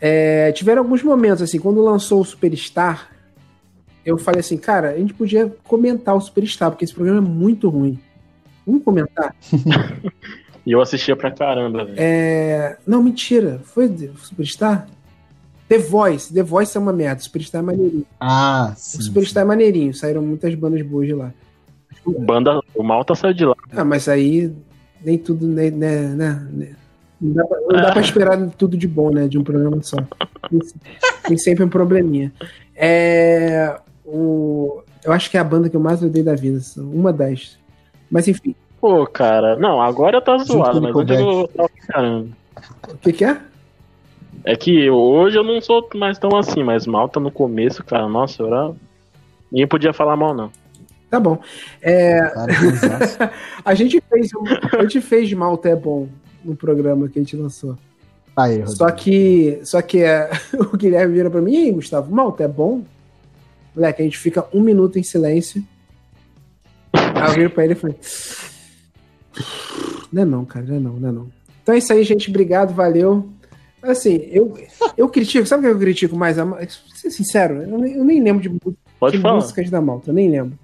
[0.01, 3.11] É, tiveram alguns momentos, assim, quando lançou o Superstar,
[4.05, 7.69] eu falei assim, cara, a gente podia comentar o Superstar, porque esse programa é muito
[7.69, 7.99] ruim.
[8.67, 9.35] Vamos comentar?
[10.65, 11.97] e eu assistia pra caramba, velho.
[11.99, 12.77] É...
[12.87, 13.61] Não, mentira.
[13.65, 14.87] Foi Superstar?
[15.69, 16.33] The Voice.
[16.33, 17.21] The Voice é uma merda.
[17.21, 18.07] O Superstar é maneirinho.
[18.21, 18.99] Ah, sim.
[18.99, 19.47] O Superstar sim.
[19.47, 19.95] é maneirinho.
[19.95, 21.33] Saíram muitas bandas boas de lá.
[22.21, 23.55] Banda, o Malta saiu de lá.
[23.73, 24.55] Ah, mas aí
[25.05, 26.77] nem tudo, né, né, né,
[27.21, 29.27] Não dá, pra, não dá pra esperar tudo de bom, né?
[29.27, 29.97] De um programa só.
[31.27, 32.33] Tem sempre um probleminha.
[32.77, 36.61] É, o, eu acho que é a banda que eu mais odeio da vida.
[36.77, 37.59] Uma das.
[38.09, 38.55] Mas enfim.
[38.81, 42.29] Pô, cara, não, agora tá zoado, mas hoje eu tava caramba.
[42.89, 43.41] O que, que é?
[44.45, 48.43] É que hoje eu não sou mais tão assim, mas Malta no começo, cara, nossa,
[48.43, 48.73] eu era.
[49.51, 50.51] Ninguém podia falar mal, não.
[51.11, 51.41] Tá bom.
[51.83, 52.21] É...
[53.65, 54.31] a, gente fez,
[54.79, 56.07] a gente fez Malta é bom
[56.45, 57.77] no programa que a gente lançou.
[58.37, 60.31] Aí, só que, só que é,
[60.73, 62.85] o Guilherme vira pra mim, e aí, Gustavo, Malta é bom?
[63.75, 65.63] Moleque, a gente fica um minuto em silêncio.
[66.93, 67.97] Aí eu viro pra ele e falei.
[70.13, 71.29] Não é não, cara, não é não, não é não.
[71.63, 72.31] Então é isso aí, gente.
[72.31, 73.29] Obrigado, valeu.
[73.83, 74.57] Assim, eu,
[74.97, 76.37] eu critico, sabe o que eu critico mais?
[76.95, 80.59] Ser sincero, eu nem, eu nem lembro de, de músicas da Malta, eu nem lembro.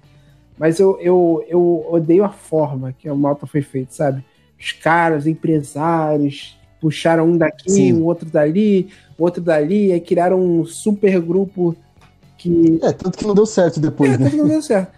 [0.57, 4.23] Mas eu, eu, eu odeio a forma que a Malta foi feita, sabe?
[4.59, 7.93] Os caras, empresários, puxaram um daqui, Sim.
[7.93, 11.75] um outro dali, outro dali, aí criaram um super grupo
[12.37, 12.79] que.
[12.81, 14.25] É, tanto que não deu certo depois, é, né?
[14.25, 14.91] Tanto que não deu certo.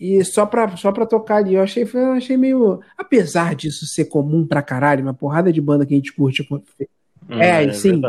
[0.00, 2.80] E só pra, só pra tocar ali, eu achei, eu achei meio.
[2.96, 6.46] Apesar disso ser comum pra caralho, uma porrada de banda que a gente curte.
[6.50, 6.60] Hum,
[7.30, 8.00] é, é, sim.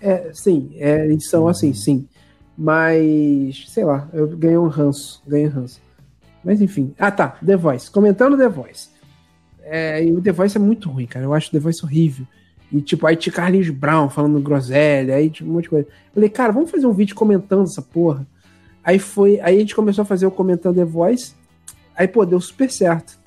[0.00, 2.06] É, sim, é, eles são assim, sim.
[2.56, 5.22] Mas, sei lá, eu ganhei um ranço.
[5.26, 5.80] Ganhei um ranço.
[6.44, 6.94] Mas enfim.
[6.98, 7.38] Ah, tá.
[7.44, 7.90] The Voice.
[7.90, 8.90] Comentando The Voice.
[9.64, 11.24] É, e o The Voice é muito ruim, cara.
[11.24, 12.26] Eu acho o The Voice horrível.
[12.70, 15.88] E tipo, aí tinha Carlinhos Brown falando groselha, aí tipo, um monte de coisa.
[15.88, 18.26] Eu falei, cara, vamos fazer um vídeo comentando essa porra.
[18.82, 19.40] Aí foi.
[19.40, 21.34] Aí a gente começou a fazer o comentando The Voice.
[21.96, 23.18] Aí, pô, deu super certo.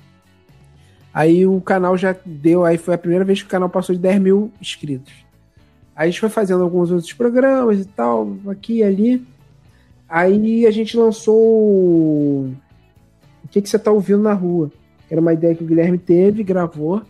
[1.13, 2.63] Aí o canal já deu.
[2.63, 5.13] Aí foi a primeira vez que o canal passou de 10 mil inscritos.
[5.95, 9.28] Aí a gente foi fazendo alguns outros programas e tal, aqui e ali.
[10.08, 12.56] Aí a gente lançou o
[13.50, 14.71] que, que você tá ouvindo na rua.
[15.09, 17.01] Era uma ideia que o Guilherme teve, gravou.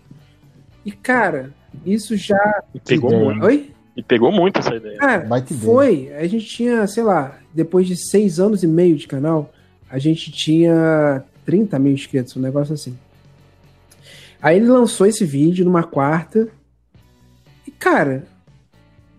[0.86, 1.52] E, cara,
[1.86, 2.64] isso já.
[2.74, 3.46] E pegou muito.
[3.46, 3.72] Oi?
[3.96, 4.98] E pegou muito essa ideia.
[4.98, 5.28] Cara,
[5.60, 6.14] foi.
[6.14, 9.52] A gente tinha, sei lá, depois de seis anos e meio de canal,
[9.90, 12.96] a gente tinha 30 mil inscritos, um negócio assim.
[14.40, 16.48] Aí ele lançou esse vídeo numa quarta.
[17.66, 18.28] E, cara,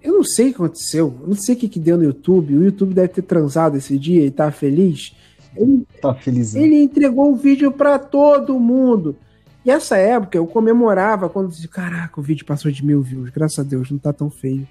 [0.00, 1.18] eu não sei o que aconteceu.
[1.20, 2.54] Eu não sei o que, que deu no YouTube.
[2.54, 5.12] O YouTube deve ter transado esse dia e tá feliz.
[5.58, 6.54] Ele, tá feliz.
[6.54, 9.16] Ele entregou o vídeo para todo mundo.
[9.64, 13.58] E essa época eu comemorava quando disse, caraca, o vídeo passou de mil views, graças
[13.58, 14.66] a Deus, não tá tão feio.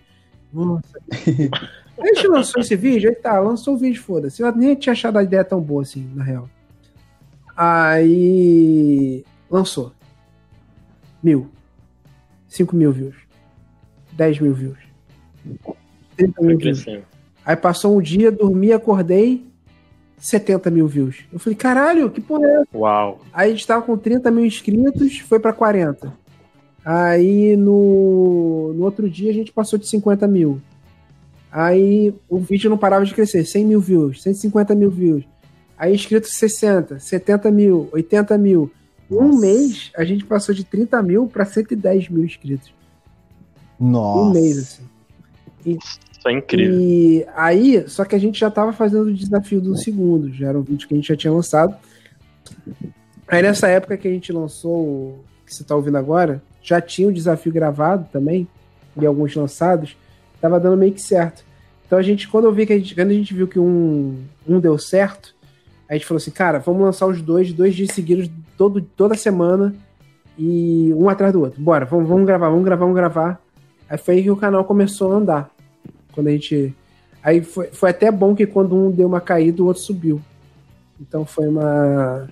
[0.52, 0.82] Nossa.
[2.00, 4.42] a gente lançou esse vídeo, aí tá, lançou o vídeo, foda-se.
[4.42, 6.50] Eu nem tinha achado a ideia tão boa assim, na real.
[7.56, 9.26] Aí.
[9.50, 9.92] Lançou.
[11.22, 11.50] Mil.
[12.48, 13.16] Cinco mil views.
[14.14, 14.78] Dez mil views.
[16.16, 16.86] 30 mil views.
[17.46, 19.47] Aí passou um dia, dormi, acordei,
[20.18, 21.24] 70 mil views.
[21.32, 22.68] Eu falei, caralho, que porra é essa?
[22.74, 23.22] Uau.
[23.32, 26.12] Aí a gente tava com 30 mil inscritos, foi para 40.
[26.84, 30.62] Aí no, no outro dia a gente passou de 50 mil.
[31.52, 35.24] Aí o vídeo não parava de crescer, 100 mil views, 150 mil views.
[35.78, 38.72] Aí inscritos 60, 70 mil, 80 mil.
[39.10, 39.24] Nossa.
[39.24, 42.74] Um mês a gente passou de 30 mil para 110 mil inscritos.
[43.80, 44.20] Nossa.
[44.20, 44.84] Um mês, assim.
[45.66, 45.78] E
[46.30, 46.80] é incrível.
[46.80, 50.58] E aí, só que a gente já estava fazendo o desafio do segundo, já era
[50.58, 51.76] um vídeo que a gente já tinha lançado.
[53.28, 57.14] Aí nessa época que a gente lançou, que você está ouvindo agora, já tinha o
[57.14, 58.48] desafio gravado também,
[58.96, 59.96] e alguns lançados,
[60.42, 61.44] tava dando meio que certo.
[61.86, 64.24] Então a gente, quando eu vi que a gente, quando a gente viu que um,
[64.48, 65.36] um deu certo,
[65.90, 69.74] a gente falou assim, cara, vamos lançar os dois, dois dias seguidos, todo, toda semana,
[70.38, 71.62] e um atrás do outro.
[71.62, 73.42] Bora, vamos, vamos gravar, vamos gravar, vamos gravar.
[73.90, 75.57] Aí foi aí que o canal começou a andar.
[76.18, 76.74] Quando a gente.
[77.22, 80.20] Aí foi, foi até bom que quando um deu uma caída, o outro subiu.
[81.00, 82.28] Então foi uma.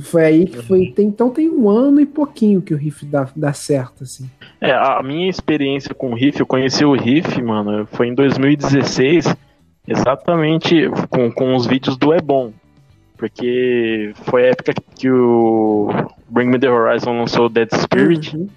[0.00, 0.92] Foi aí que foi.
[0.92, 4.30] Tem, então tem um ano e pouquinho que o riff dá, dá certo, assim.
[4.62, 9.36] É, a minha experiência com o riff, eu conheci o riff, mano, foi em 2016,
[9.86, 12.50] exatamente com, com os vídeos do É Bom.
[13.18, 15.90] Porque foi a época que o
[16.30, 18.34] Bring Me the Horizon lançou Dead Spirit.
[18.34, 18.48] Uhum.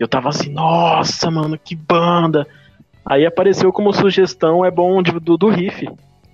[0.00, 2.44] Eu tava assim, nossa, mano, que banda!
[3.04, 5.88] Aí apareceu como sugestão, é bom de, do, do riff.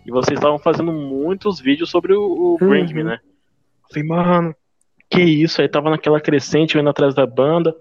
[0.04, 2.68] E vocês estavam fazendo muitos vídeos sobre o, o uhum.
[2.68, 3.18] Bring Me, né?
[3.90, 4.54] Falei, mano,
[5.10, 5.60] que isso?
[5.60, 7.74] Aí tava naquela crescente, eu indo atrás da banda.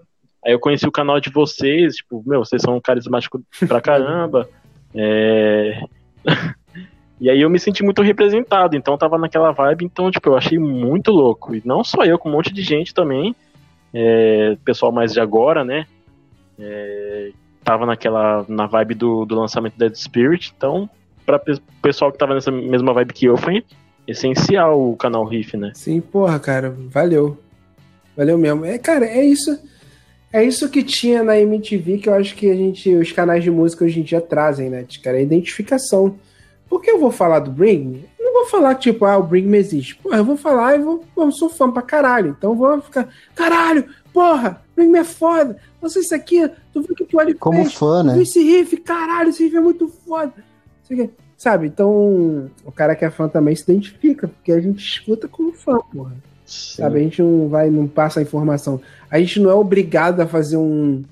[0.44, 4.48] Aí eu conheci o canal de vocês, tipo, meu, vocês são carismáticos pra caramba.
[4.94, 5.82] é...
[7.20, 10.36] e aí eu me senti muito representado, então eu tava naquela vibe, então, tipo, eu
[10.36, 11.54] achei muito louco.
[11.54, 13.34] E não só eu, com um monte de gente também,
[13.92, 14.56] é...
[14.64, 15.86] pessoal mais de agora, né?
[16.58, 17.32] É
[17.68, 20.88] tava naquela na vibe do, do lançamento Dead Spirit, então
[21.26, 23.62] para o pessoal que tava nessa mesma vibe que eu foi
[24.06, 25.72] essencial o canal Riff, né?
[25.74, 27.36] Sim, porra, cara, valeu.
[28.16, 28.64] Valeu mesmo.
[28.64, 29.60] É, cara, é isso.
[30.32, 33.50] É isso que tinha na MTV que eu acho que a gente, os canais de
[33.50, 34.86] música hoje em dia trazem, né?
[35.04, 36.18] Cara, a identificação.
[36.70, 38.04] Porque eu vou falar do Bring
[38.40, 39.96] vou falar tipo, ah, o Bring Me existe.
[39.96, 42.34] Porra, eu vou falar e vou, eu sou fã pra caralho.
[42.36, 45.58] Então vou ficar, caralho, porra, Bring Me é foda.
[45.80, 47.74] Nossa, isso aqui, tu viu que o Ali Como fez?
[47.74, 48.20] fã, né?
[48.20, 50.32] Esse riff, caralho, esse riff é muito foda.
[51.36, 51.66] Sabe?
[51.66, 55.78] Então, o cara que é fã também se identifica, porque a gente escuta como fã,
[55.92, 56.16] porra.
[56.44, 56.82] Sim.
[56.82, 56.98] Sabe?
[56.98, 58.80] A gente não vai, não passa a informação.
[59.10, 61.04] A gente não é obrigado a fazer um,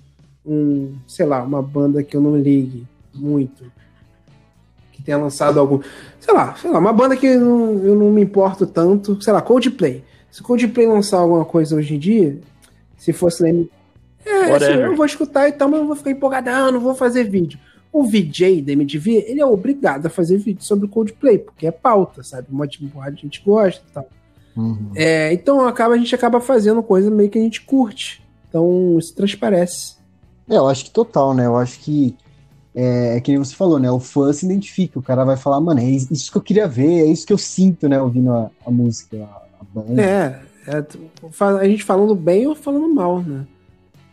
[0.44, 2.84] um, sei lá, uma banda que eu não ligue
[3.14, 3.64] muito.
[5.06, 5.80] Tenha lançado algum.
[6.18, 9.22] Sei lá, sei lá, uma banda que eu não, eu não me importo tanto.
[9.22, 10.02] Sei lá, Coldplay.
[10.32, 12.40] Se Coldplay lançar alguma coisa hoje em dia,
[12.98, 13.70] se fosse.
[14.24, 17.22] É, assim, eu vou escutar e tal, mas eu vou ficar empolgadão, não vou fazer
[17.22, 17.56] vídeo.
[17.92, 22.24] O VJ da MTV, ele é obrigado a fazer vídeo sobre Coldplay, porque é pauta,
[22.24, 22.48] sabe?
[22.52, 24.08] Um monte de gente gosta e tal.
[24.56, 24.90] Uhum.
[24.96, 28.20] É, então acaba, a gente acaba fazendo coisa meio que a gente curte.
[28.48, 29.94] Então isso transparece.
[30.48, 31.46] É, eu acho que total, né?
[31.46, 32.16] Eu acho que
[32.76, 33.90] é, é que nem você falou, né?
[33.90, 37.00] O fã se identifica, o cara vai falar, mano, é isso que eu queria ver,
[37.00, 37.98] é isso que eu sinto, né?
[37.98, 40.02] Ouvindo a, a música, a, a banda.
[40.02, 40.84] É, é,
[41.58, 43.46] a gente falando bem ou falando mal, né?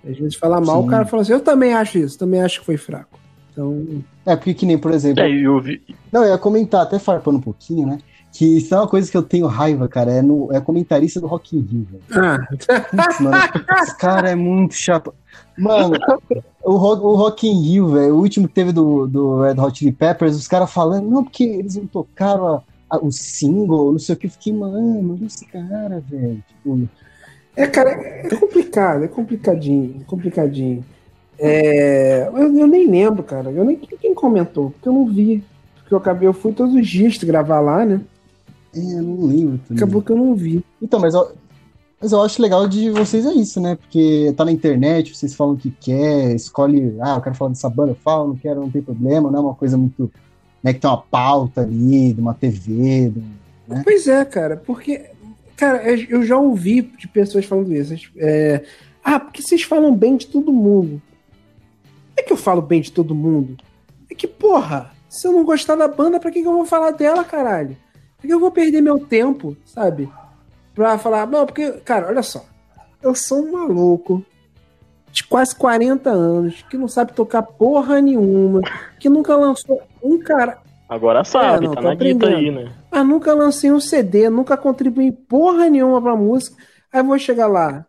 [0.05, 0.87] A gente fala mal, Sim.
[0.87, 3.19] o cara fala assim, eu também acho isso, também acho que foi fraco.
[3.51, 3.85] Então.
[4.25, 5.21] É, porque que nem, por exemplo.
[5.21, 5.81] É, eu vi...
[6.09, 7.97] Não, eu ia comentar, até farpando um pouquinho, né?
[8.33, 10.11] Que isso é uma coisa que eu tenho raiva, cara.
[10.11, 12.03] É, no, é comentarista do Rock in Rio, velho.
[12.11, 12.39] Ah.
[12.49, 13.37] Putz, mano,
[13.83, 15.13] esse cara é muito chato.
[15.55, 15.95] Mano,
[16.63, 19.77] o, rock, o Rock in Rio, velho, o último que teve do, do Red Hot
[19.77, 23.99] Chili Peppers, os caras falando, não, porque eles não tocaram a, a, o single, não
[23.99, 24.25] sei o que.
[24.25, 26.43] Eu fiquei, mano, esse cara, velho.
[26.47, 26.89] Tipo...
[27.55, 30.83] É, cara, é complicado, é complicadinho, é complicadinho.
[31.37, 33.51] É, eu, eu, nem lembro, cara.
[33.51, 35.43] Eu nem quem comentou, porque eu não vi.
[35.75, 38.01] Porque eu acabei, eu fui todos os dias gravar lá, né?
[38.75, 39.59] É, eu não lembro.
[39.59, 39.83] Também.
[39.83, 40.63] Acabou que eu não vi.
[40.81, 41.33] Então, mas eu,
[42.03, 43.75] mas eu acho legal de vocês é isso, né?
[43.75, 47.69] Porque tá na internet, vocês falam o que quer, escolhe, ah, eu quero falar dessa
[47.69, 50.11] banda, eu falo, não quero, não tem problema, não é uma coisa muito.
[50.61, 53.09] Né, que tem uma pauta ali, de uma TV.
[53.09, 53.23] De,
[53.67, 53.81] né?
[53.83, 55.11] Pois é, cara, porque.
[55.55, 57.93] Cara, é, eu já ouvi de pessoas falando isso.
[58.17, 58.63] É,
[59.03, 61.01] ah, porque vocês falam bem de todo mundo.
[61.83, 63.55] Não é que eu falo bem de todo mundo.
[64.09, 66.91] É que, porra, se eu não gostar da banda, pra que, que eu vou falar
[66.91, 67.77] dela, caralho?
[68.23, 70.09] Por que eu vou perder meu tempo, sabe?
[70.73, 72.45] Pra falar, não, porque, cara, olha só.
[73.01, 74.25] Eu sou um maluco
[75.11, 78.61] de quase 40 anos, que não sabe tocar porra nenhuma,
[78.97, 80.57] que nunca lançou um cara.
[80.87, 82.71] Agora sabe, é, não, tá na guita aí, né?
[82.89, 86.55] Mas nunca lancei um CD, nunca contribuí porra nenhuma pra música.
[86.93, 87.85] Aí vou chegar lá,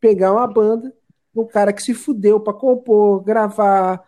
[0.00, 0.92] pegar uma banda,
[1.36, 4.02] um cara que se fudeu pra compor, gravar,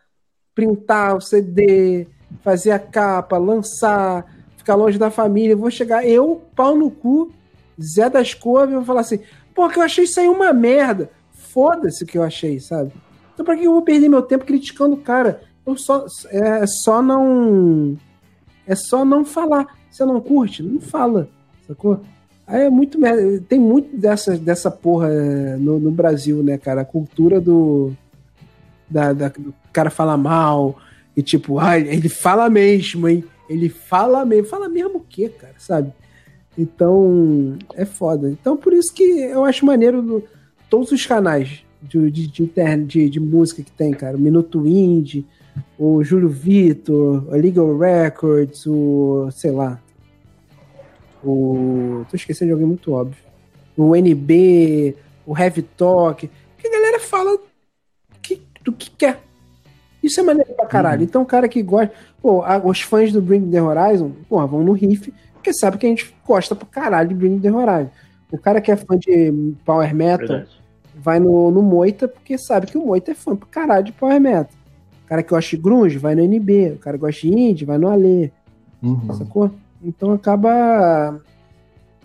[0.52, 2.08] printar o CD,
[2.42, 7.32] fazer a capa, lançar ficar longe da família, vou chegar, eu, pau no cu,
[7.80, 9.20] Zé das Couves, vou falar assim,
[9.54, 11.10] pô, que eu achei isso aí uma merda.
[11.32, 12.92] Foda-se o que eu achei, sabe?
[13.32, 15.40] Então pra que eu vou perder meu tempo criticando o cara?
[15.66, 17.96] Eu só, é só não.
[18.66, 19.66] É só não falar.
[19.90, 20.62] Você não curte?
[20.62, 21.28] Não fala,
[21.66, 22.00] sacou?
[22.46, 23.42] Aí é muito merda.
[23.48, 26.82] Tem muito dessa, dessa porra é, no, no Brasil, né, cara?
[26.82, 27.92] A cultura do.
[28.88, 30.76] Da, da, do cara falar mal.
[31.16, 33.24] E tipo, ah, ele fala mesmo, hein?
[33.50, 34.46] Ele fala mesmo.
[34.46, 35.92] Fala mesmo o quê, cara, sabe?
[36.56, 38.30] Então, é foda.
[38.30, 40.24] Então, por isso que eu acho maneiro do,
[40.68, 42.46] todos os canais de, de, de,
[42.86, 44.16] de, de música que tem, cara.
[44.16, 45.26] O Minuto Indie,
[45.76, 49.28] o Júlio Vitor, a Legal Records, o.
[49.32, 49.80] sei lá.
[51.24, 52.04] O.
[52.08, 53.22] tô esquecendo de alguém muito óbvio.
[53.76, 54.94] O NB,
[55.26, 56.30] o Heavy Talk.
[56.56, 57.38] Que a galera fala
[58.22, 59.20] que, do que quer.
[60.02, 61.00] Isso é maneiro pra caralho.
[61.00, 61.04] Uhum.
[61.04, 61.92] Então, o cara que gosta.
[62.22, 65.88] Pô, os fãs do Bring the Horizon, porra, vão no riff, porque sabe que a
[65.88, 67.90] gente gosta pra caralho de Bring the Horizon.
[68.30, 70.62] O cara que é fã de Power Metal Verdade.
[70.94, 74.20] vai no, no Moita, porque sabe que o Moita é fã pra caralho de Power
[74.20, 74.52] Metal.
[75.04, 76.74] O cara que gosta de Grunge vai no NB.
[76.76, 78.30] O cara que gosta de Indie vai no Alê.
[78.82, 79.12] Uhum.
[79.14, 79.50] Sacou?
[79.82, 81.20] Então acaba.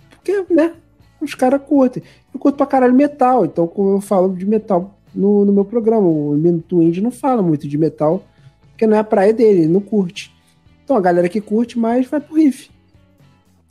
[0.10, 0.74] Porque, né?
[1.22, 2.02] Os caras curtem.
[2.34, 6.08] Eu curto pra caralho metal, então como eu falo de metal no, no meu programa.
[6.08, 8.24] O Minuto Indie não fala muito de metal,
[8.72, 10.36] porque não é a praia dele, ele não curte.
[10.84, 12.70] Então a galera que curte mais vai pro riff.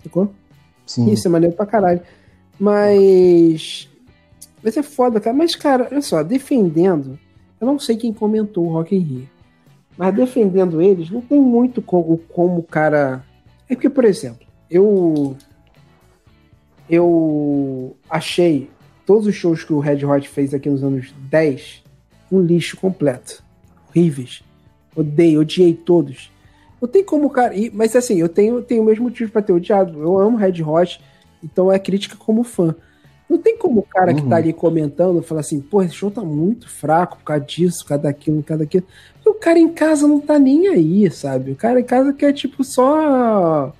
[0.02, 0.30] Sacou?
[0.86, 1.10] Sim.
[1.10, 2.00] Isso é maneiro pra caralho.
[2.58, 3.88] Mas.
[4.62, 5.36] Vai ser foda, cara.
[5.36, 7.18] Mas, cara, olha só, defendendo.
[7.60, 9.28] Eu não sei quem comentou o Rock in Rio.
[9.96, 13.24] Mas defendendo eles, não tem muito como, como o cara.
[13.68, 15.36] É porque, por exemplo, eu.
[16.88, 18.68] Eu achei
[19.06, 21.82] todos os shows que o Red Hot fez aqui nos anos 10,
[22.30, 23.42] um lixo completo.
[23.88, 24.42] Horríveis.
[24.96, 26.30] Odeio, odiei todos.
[26.80, 27.54] Não tem como, cara.
[27.72, 30.00] Mas assim, eu tenho, tenho o mesmo motivo para ter odiado.
[30.00, 31.00] Eu amo Red Hot,
[31.42, 32.74] então é crítica como fã.
[33.28, 34.16] Não tem como o cara uhum.
[34.16, 34.34] que tá uhum.
[34.34, 38.02] ali comentando falar assim, pô, esse show tá muito fraco por causa disso, por causa
[38.04, 38.84] daquilo, por causa daquilo.
[39.24, 41.52] E o cara em casa não tá nem aí, sabe?
[41.52, 43.72] O cara em casa quer, tipo, só.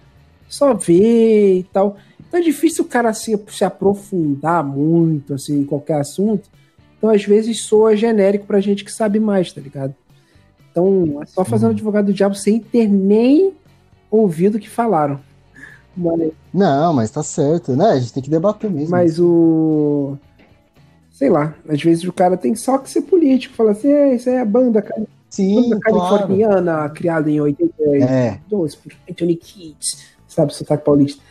[0.49, 1.97] só ver e tal.
[2.35, 6.51] Então é difícil o cara assim, se aprofundar muito, assim, em qualquer assunto.
[6.99, 9.95] Então, às vezes, soa genérico pra gente que sabe mais, tá ligado?
[10.69, 11.75] Então, é só fazendo uhum.
[11.75, 13.53] advogado do diabo sem ter nem
[14.11, 15.21] ouvido o que falaram.
[15.97, 16.33] Mas...
[16.53, 17.91] Não, mas tá certo, né?
[17.91, 18.91] A gente tem que debater mesmo.
[18.91, 20.19] Mas o.
[21.13, 24.29] Sei lá, às vezes o cara tem só que ser político, fala assim, é, isso
[24.29, 25.07] é a banda, cara.
[25.31, 26.95] Sim, banda californiana, claro.
[26.95, 28.41] criada em 82 é.
[28.51, 31.23] por Anthony Kids, sabe, sotaque paulista.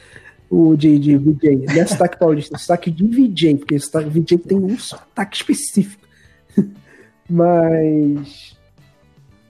[0.56, 4.38] O de, de VJ, não é sotaque paulista, é sotaque de VJ, porque sotaque VJ
[4.38, 6.08] tem um sotaque específico.
[7.28, 8.56] Mas.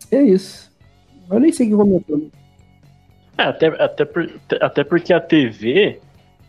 [0.10, 0.72] É isso.
[1.30, 2.32] Eu nem sei o que comentou.
[3.38, 4.30] É, até, até, por,
[4.62, 6.00] até porque a TV,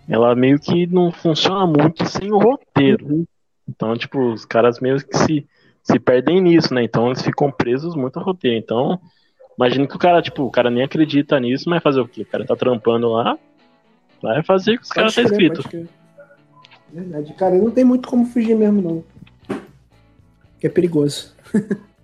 [0.09, 3.07] ela meio que não funciona muito sem o roteiro.
[3.07, 3.27] Uhum.
[3.69, 5.49] Então, tipo, os caras meio que se,
[5.83, 6.85] se perdem nisso, né?
[6.85, 8.57] Então eles ficam presos muito ao roteiro.
[8.57, 9.01] Então,
[9.59, 12.23] imagina que o cara, tipo, o cara nem acredita nisso, mas fazer o quê?
[12.23, 13.37] O cara tá trampando lá,
[14.33, 15.63] vai fazer o que os caras tá escrito.
[16.93, 19.59] Verdade, cara, não tem muito como fugir mesmo, não.
[20.59, 21.35] Que é perigoso.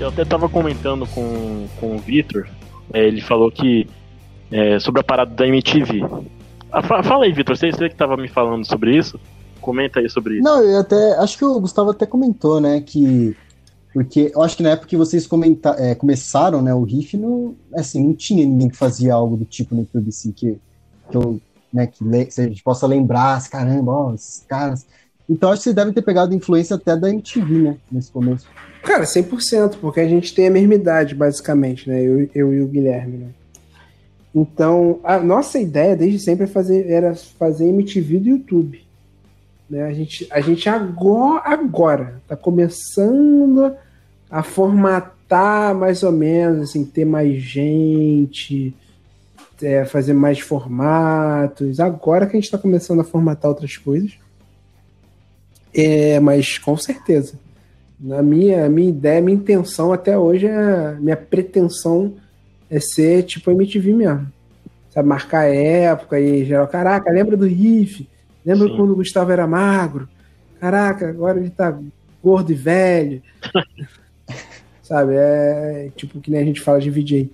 [0.00, 2.48] Eu até tava comentando com, com o Vitor,
[2.92, 3.88] é, ele falou que
[4.50, 6.02] é, sobre a parada da MTV.
[6.72, 9.20] Ah, fala aí, Vitor, você, você que tava me falando sobre isso?
[9.60, 10.42] Comenta aí sobre isso.
[10.42, 11.18] Não, eu até.
[11.18, 12.80] Acho que o Gustavo até comentou, né?
[12.80, 13.36] Que.
[13.92, 17.54] Porque eu acho que na época que vocês comenta, é, começaram, né, o riff, não,
[17.74, 20.58] assim, não tinha ninguém que fazia algo do tipo no YouTube, assim, que,
[21.10, 21.38] que eu,
[21.70, 24.86] né, que le, a gente possa lembrar, assim, caramba, ó, esses caras.
[25.28, 28.46] Então acho que vocês devem ter pegado influência até da MTV, né, nesse começo.
[28.82, 32.02] Cara, 100%, porque a gente tem a mesma idade, basicamente, né?
[32.02, 33.28] Eu, eu e o Guilherme, né?
[34.34, 38.82] Então, a nossa ideia desde sempre é fazer, era fazer MTV do YouTube.
[39.68, 39.84] Né?
[39.84, 43.74] A, gente, a gente agora, agora tá começando
[44.30, 48.74] a formatar mais ou menos, assim, ter mais gente,
[49.60, 51.78] é, fazer mais formatos.
[51.78, 54.12] Agora que a gente está começando a formatar outras coisas.
[55.74, 57.34] É, mas com certeza.
[58.00, 62.14] Na minha, minha ideia, minha intenção até hoje, é, minha pretensão
[62.72, 64.32] é ser tipo MTV mesmo.
[64.90, 68.08] Sabe, marcar época e geral, caraca, lembra do riff?
[68.44, 68.76] Lembra Sim.
[68.76, 70.08] quando o Gustavo era magro?
[70.58, 71.78] Caraca, agora ele tá
[72.22, 73.22] gordo e velho.
[74.82, 77.30] Sabe, é tipo que nem a gente fala de VJ.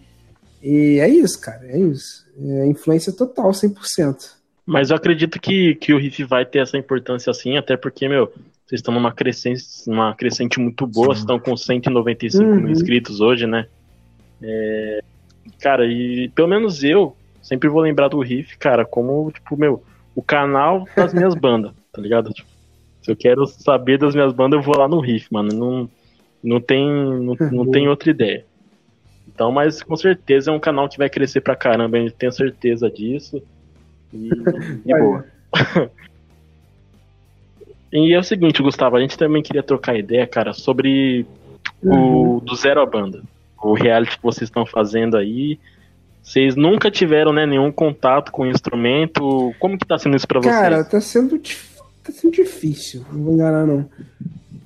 [0.63, 2.27] E é isso, cara, é isso.
[2.41, 4.39] É influência total, 100%.
[4.67, 8.27] Mas eu acredito que, que o riff vai ter essa importância assim, até porque, meu,
[8.67, 11.21] vocês estão numa crescente, numa crescente muito boa, Sim.
[11.21, 12.57] estão com 195 uhum.
[12.57, 13.67] mil inscritos hoje, né?
[14.43, 15.01] É,
[15.61, 19.83] cara, e pelo menos eu sempre vou lembrar do Riff, cara, como, tipo, meu,
[20.15, 22.31] o canal das minhas bandas, tá ligado?
[22.31, 22.49] Tipo,
[23.03, 25.53] se eu quero saber das minhas bandas, eu vou lá no Riff, mano.
[25.53, 25.91] Não,
[26.43, 28.45] não, tem, não, não tem outra ideia.
[29.27, 32.91] Então, mas com certeza é um canal que vai crescer pra caramba, gente tem certeza
[32.91, 33.43] disso.
[34.13, 34.31] E,
[34.85, 35.25] e boa.
[37.91, 41.25] E é o seguinte, Gustavo, a gente também queria trocar ideia, cara, sobre
[41.83, 42.37] uhum.
[42.37, 43.23] o do Zero a Banda.
[43.63, 45.59] O reality que vocês estão fazendo aí.
[46.23, 49.55] Vocês nunca tiveram né, nenhum contato com o instrumento.
[49.59, 50.55] Como que tá sendo isso pra vocês?
[50.55, 53.89] Cara, tá sendo, tá sendo difícil, não vou enganar não.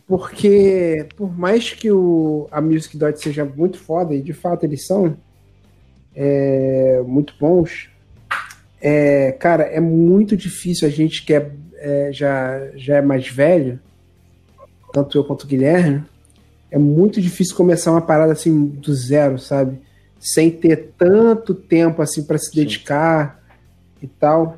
[0.06, 4.84] Porque por mais que o, a Music Dot seja muito foda, e de fato eles
[4.84, 5.16] são
[6.14, 7.88] é, muito bons,
[8.80, 11.50] é, cara, é muito difícil a gente que é
[11.82, 13.80] é, já, já é mais velho,
[14.92, 16.04] tanto eu quanto o Guilherme,
[16.72, 19.78] é muito difícil começar uma parada assim do zero, sabe?
[20.18, 22.60] Sem ter tanto tempo assim para se Sim.
[22.60, 23.38] dedicar
[24.00, 24.56] e tal.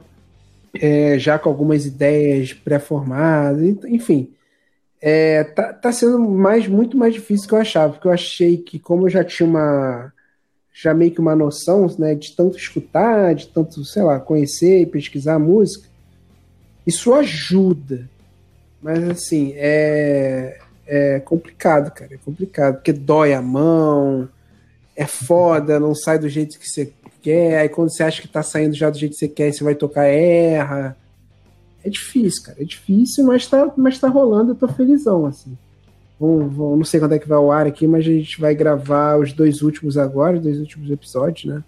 [0.73, 4.31] É, já com algumas ideias pré-formadas, enfim.
[5.01, 8.79] É, tá, tá sendo mais, muito mais difícil que eu achava, porque eu achei que,
[8.79, 10.13] como eu já tinha uma.
[10.73, 14.87] Já meio que uma noção, né, de tanto escutar, de tanto, sei lá, conhecer e
[14.87, 15.89] pesquisar música,
[16.87, 18.09] isso ajuda.
[18.81, 22.15] Mas assim, é, é complicado, cara.
[22.15, 22.77] É complicado.
[22.77, 24.29] Porque dói a mão,
[24.97, 27.59] é foda, não sai do jeito que você quer.
[27.59, 29.75] Aí quando você acha que tá saindo já do jeito que você quer, você vai
[29.75, 30.97] tocar, erra.
[31.85, 32.61] É difícil, cara.
[32.61, 35.57] É difícil, mas tá, mas tá rolando, eu tô felizão, assim.
[36.19, 38.55] Vamos, vamos, não sei quando é que vai ao ar aqui, mas a gente vai
[38.55, 41.63] gravar os dois últimos agora, os dois últimos episódios, né?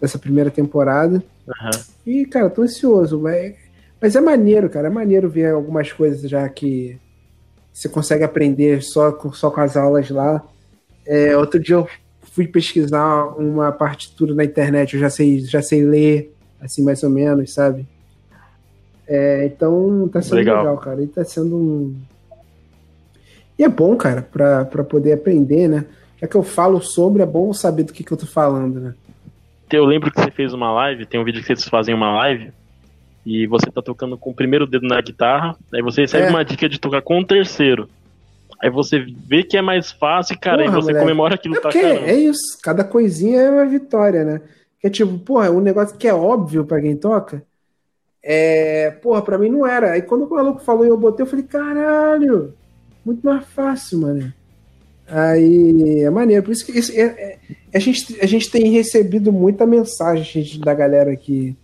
[0.00, 1.22] Dessa primeira temporada.
[1.46, 1.80] Uhum.
[2.04, 3.18] E, cara, tô ansioso.
[3.20, 3.54] Mas
[4.04, 4.88] mas é maneiro, cara.
[4.88, 6.98] É maneiro ver algumas coisas já que,
[7.74, 10.40] você consegue aprender só, só com as aulas lá.
[11.04, 11.88] É, outro dia eu
[12.22, 17.10] fui pesquisar uma partitura na internet, eu já sei, já sei ler, assim, mais ou
[17.10, 17.84] menos, sabe?
[19.08, 20.58] É, então tá sendo legal.
[20.58, 21.02] legal, cara.
[21.02, 21.96] E tá sendo um.
[23.58, 25.84] E é bom, cara, pra, pra poder aprender, né?
[26.20, 28.94] Já que eu falo sobre, é bom saber do que, que eu tô falando, né?
[29.70, 32.52] Eu lembro que você fez uma live, tem um vídeo que vocês fazem uma live,
[33.24, 36.30] e você tá tocando com o primeiro dedo na guitarra, aí você recebe é.
[36.30, 37.88] uma dica de tocar com o terceiro.
[38.62, 41.00] Aí você vê que é mais fácil, cara, porra, e você moleque.
[41.00, 44.40] comemora aquilo é tá É isso, cada coisinha é uma vitória, né?
[44.80, 47.42] Que é tipo, porra, um negócio que é óbvio para quem toca,
[48.22, 49.92] é, porra, pra mim não era.
[49.92, 52.54] Aí quando o maluco falou e eu botei, eu falei, caralho,
[53.04, 54.32] muito mais fácil, mano.
[55.06, 56.42] Aí é maneiro.
[56.42, 57.38] Por isso que isso, é, é,
[57.74, 61.56] a, gente, a gente tem recebido muita mensagem gente, da galera aqui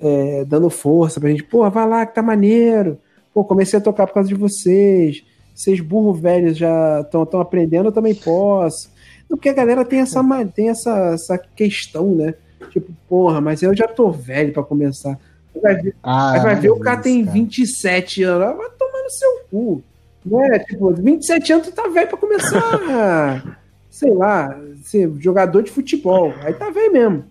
[0.00, 1.42] é, dando força pra gente.
[1.42, 2.98] Pô, vai lá que tá maneiro.
[3.32, 5.24] Pô, comecei a tocar por causa de vocês.
[5.54, 8.90] Vocês burro velhos já estão aprendendo, eu também posso.
[9.28, 10.22] Porque a galera tem essa,
[10.54, 12.34] tem essa, essa questão, né?
[12.70, 15.18] Tipo, porra, mas eu já tô velho para começar.
[15.62, 17.32] Vai ver, ah, vai ver o cara tem cara.
[17.32, 18.56] 27 anos.
[18.56, 19.82] Vai tomar no seu cu.
[20.24, 20.58] Né?
[20.60, 26.34] Tipo, 27 anos tu tá velho pra começar, sei lá, ser jogador de futebol.
[26.42, 27.24] Aí tá velho mesmo.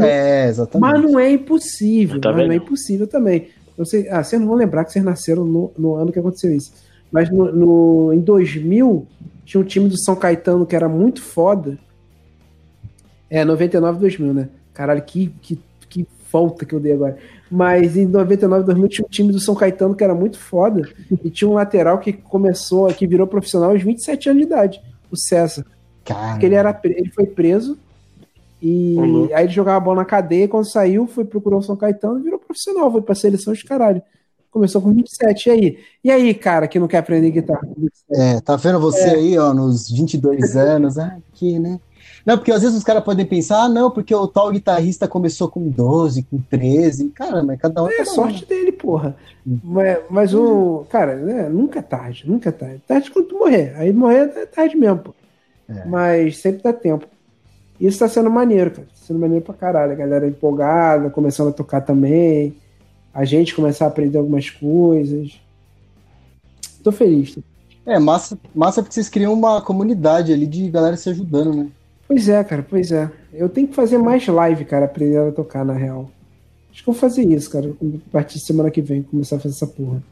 [0.00, 0.92] É, exatamente.
[0.92, 2.20] Mas não é impossível.
[2.20, 3.48] Tá mas não é impossível também.
[3.76, 6.72] Você, ah, vocês não vão lembrar que vocês nasceram no, no ano que aconteceu isso.
[7.10, 9.06] Mas no, no, em 2000,
[9.44, 11.78] tinha um time do São Caetano que era muito foda.
[13.28, 14.48] É, 99 2000, né?
[14.72, 15.58] Caralho, que, que,
[15.88, 17.16] que falta que eu dei agora.
[17.50, 20.88] Mas em 99, 2000 tinha um time do São Caetano que era muito foda.
[21.22, 25.16] E tinha um lateral que começou, que virou profissional aos 27 anos de idade, o
[25.16, 25.64] César.
[26.04, 27.78] Porque ele, era, ele foi preso.
[28.64, 29.28] E uhum.
[29.34, 30.48] aí ele jogava bola na cadeia.
[30.48, 32.90] Quando saiu, foi procurar o São Caetano e virou profissional.
[32.90, 34.00] Foi pra seleção de caralho.
[34.50, 35.48] Começou com 27.
[35.48, 35.78] E aí?
[36.02, 37.68] E aí, cara, que não quer aprender guitarra?
[38.10, 39.14] É, tá vendo você é.
[39.16, 41.78] aí, ó, nos 22 anos, ah, aqui, né?
[42.24, 45.46] Não, porque às vezes os caras podem pensar, ah, não, porque o tal guitarrista começou
[45.46, 47.10] com 12, com 13.
[47.10, 47.88] Cara, mas cada um.
[47.90, 49.14] É, é sorte dele, porra.
[49.46, 49.58] Hum.
[49.62, 50.86] Mas, mas o.
[50.88, 52.80] Cara, né, nunca é tarde, nunca é tarde.
[52.86, 53.74] Tarde quando tu morrer.
[53.76, 55.14] Aí morrer é tarde mesmo, pô.
[55.68, 55.84] É.
[55.84, 57.06] Mas sempre dá tempo.
[57.80, 58.86] Isso tá sendo maneiro, cara.
[58.86, 59.92] Tá sendo maneiro pra caralho.
[59.92, 62.56] A galera empolgada, começando a tocar também.
[63.12, 65.40] A gente começar a aprender algumas coisas.
[66.82, 67.34] Tô feliz.
[67.34, 67.42] Tô
[67.86, 71.68] é, massa, massa porque vocês criam uma comunidade ali de galera se ajudando, né?
[72.08, 73.10] Pois é, cara, pois é.
[73.32, 76.10] Eu tenho que fazer mais live, cara, aprender a tocar, na real.
[76.70, 79.54] Acho que vou fazer isso, cara, a partir de semana que vem, começar a fazer
[79.54, 80.02] essa porra.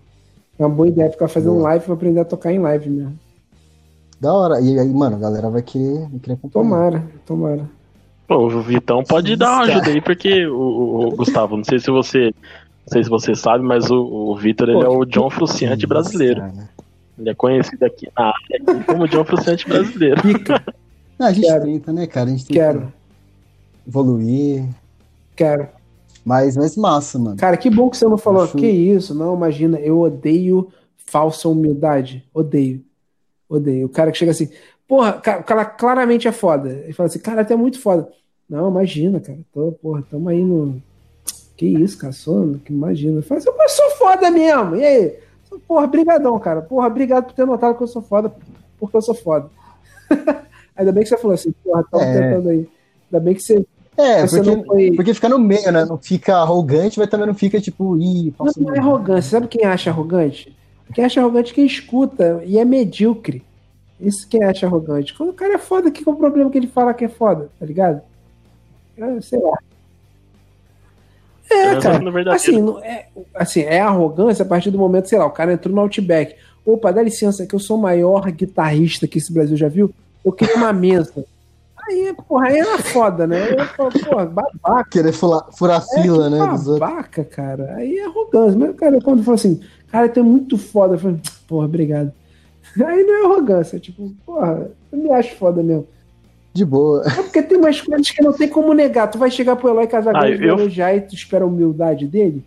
[0.59, 1.65] É uma boa ideia ficar fazendo boa.
[1.65, 3.19] live pra aprender a tocar em live mesmo.
[4.23, 4.61] Da hora.
[4.61, 6.65] E aí, mano, a galera vai querer, vai querer acompanhar.
[6.65, 7.71] Tomara, tomara.
[8.29, 11.91] Pô, o Vitão pode dar uma ajuda aí, porque o, o, Gustavo, não sei se
[11.91, 12.27] você.
[12.27, 16.41] Não sei se você sabe, mas o, o Vitor ele é o John Fruciante brasileiro.
[16.41, 16.71] Cara.
[17.19, 20.23] Ele é conhecido aqui na área como John Fruciante brasileiro.
[21.19, 21.65] Não, a gente Quero.
[21.65, 22.29] tenta, né, cara?
[22.29, 22.93] A gente tenta Quero.
[23.87, 24.69] evoluir.
[25.35, 25.67] Quero.
[26.25, 27.37] Mas, mas massa, mano.
[27.37, 28.45] Cara, que bom que você não falou.
[28.45, 28.57] Acho...
[28.57, 29.17] Que isso?
[29.17, 32.25] Não, imagina, eu odeio falsa humildade.
[32.33, 32.85] Odeio.
[33.53, 33.87] Odeio.
[33.87, 34.49] O cara que chega assim,
[34.89, 36.71] porra, o cara claramente é foda.
[36.71, 38.09] Ele fala assim, cara, até muito foda.
[38.49, 39.39] Não, imagina, cara.
[39.53, 40.81] Tô, porra, tamo aí no.
[41.57, 42.13] Que isso, cara?
[42.13, 43.19] Sou, que imagina.
[43.19, 44.77] Eu falo assim, eu sou foda mesmo.
[44.77, 45.15] E aí?
[45.69, 46.63] Porra, brigadão, cara.
[46.63, 48.33] Porra, obrigado por ter notado que eu sou foda,
[48.79, 49.51] porque eu sou foda.
[50.75, 52.21] Ainda bem que você falou assim, porra, tava é.
[52.21, 52.69] tentando aí.
[53.11, 53.67] Ainda bem que você.
[53.95, 54.93] É, você porque, foi...
[54.93, 55.85] porque fica no meio, né?
[55.85, 59.33] Não fica arrogante, mas também não fica tipo, ih, Não, não é arrogância.
[59.33, 60.57] Sabe quem acha arrogante?
[60.95, 63.45] Quem acha arrogante é quem escuta e é medíocre.
[64.01, 65.15] Isso quem acha arrogante.
[65.15, 67.51] Quando o cara é foda, que é o problema que ele fala que é foda,
[67.59, 68.03] tá ligado?
[68.97, 69.59] É, sei lá.
[71.51, 72.35] É, cara.
[72.35, 75.83] Assim, é, assim, é arrogância a partir do momento, sei lá, o cara entrou no
[75.83, 76.35] Outback.
[76.65, 79.93] Opa, dá licença, que eu sou o maior guitarrista que esse Brasil já viu
[80.25, 81.25] eu queria uma mesa.
[81.77, 83.53] Aí, porra, aí era foda, né?
[83.53, 84.91] Eu falo, porra, babaca.
[84.91, 86.39] Querer furar, furar é, fila, né?
[86.39, 87.75] Babaca, cara.
[87.75, 88.59] Aí é arrogância.
[88.59, 89.61] Mas, cara, quando falou assim,
[89.93, 92.13] cara, tu é muito foda, eu falei, porra, obrigado.
[92.85, 95.87] Aí não é arrogância, tipo, porra, eu me acho foda mesmo.
[96.55, 97.05] De boa.
[97.07, 99.11] É porque tem umas coisas que não tem como negar.
[99.11, 100.59] Tu vai chegar pro Eloy Casagrande ah, eu...
[100.59, 102.45] elogiar e tu espera a humildade dele?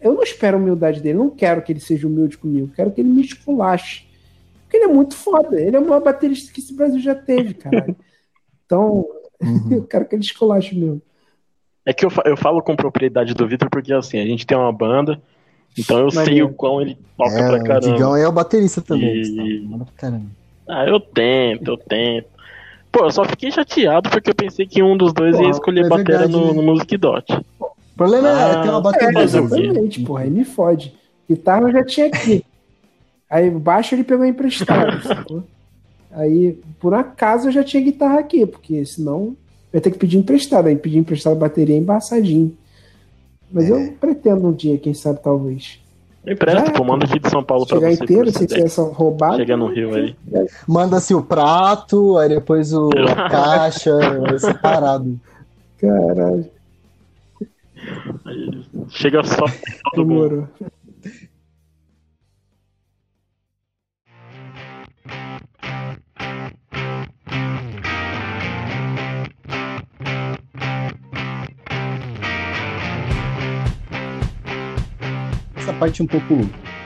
[0.00, 3.00] Eu não espero a humildade dele, não quero que ele seja humilde comigo, quero que
[3.00, 4.04] ele me esculache.
[4.62, 5.60] Porque ele é muito foda.
[5.60, 7.94] Ele é o maior baterista que esse Brasil já teve, cara.
[8.64, 9.06] Então,
[9.40, 9.68] uhum.
[9.78, 11.00] eu quero que ele esculache mesmo.
[11.84, 14.72] É que eu, eu falo com propriedade do Vitor porque, assim, a gente tem uma
[14.72, 15.22] banda,
[15.78, 16.44] então eu Mas sei é.
[16.44, 17.88] o quão ele toca é, pra caramba.
[17.88, 19.22] O Digão é o baterista também.
[19.22, 19.68] E...
[20.68, 22.28] Ah, eu tento, eu tento.
[22.90, 25.84] Pô, eu só fiquei chateado porque eu pensei que um dos dois Pô, ia escolher
[25.84, 26.52] é bateria no, né?
[26.54, 27.32] no Music Dot.
[27.60, 29.20] O problema ah, é ter uma bateria.
[29.20, 30.94] É, exatamente, porra, aí me fode.
[31.28, 32.44] Guitarra eu já tinha aqui.
[33.28, 35.44] Aí baixo ele pegou emprestado, sacou?
[36.12, 39.36] Aí, por acaso, eu já tinha guitarra aqui, porque senão
[39.72, 40.66] eu ia ter que pedir emprestado.
[40.66, 42.56] Aí pedir emprestado a bateria é embaçadinho.
[43.50, 43.72] Mas é.
[43.72, 45.80] eu pretendo um dia, quem sabe, talvez.
[46.26, 48.02] Empresta, pô, manda aqui de São Paulo pra você.
[48.02, 49.36] inteiro, se tivesse roubado.
[49.36, 50.16] Chega no Rio aí.
[50.66, 53.92] Manda-se o prato, aí depois o, a caixa,
[54.38, 55.20] separado.
[55.78, 56.50] Caralho.
[58.88, 59.44] Chega só
[59.94, 60.48] todo
[75.76, 76.34] parte um pouco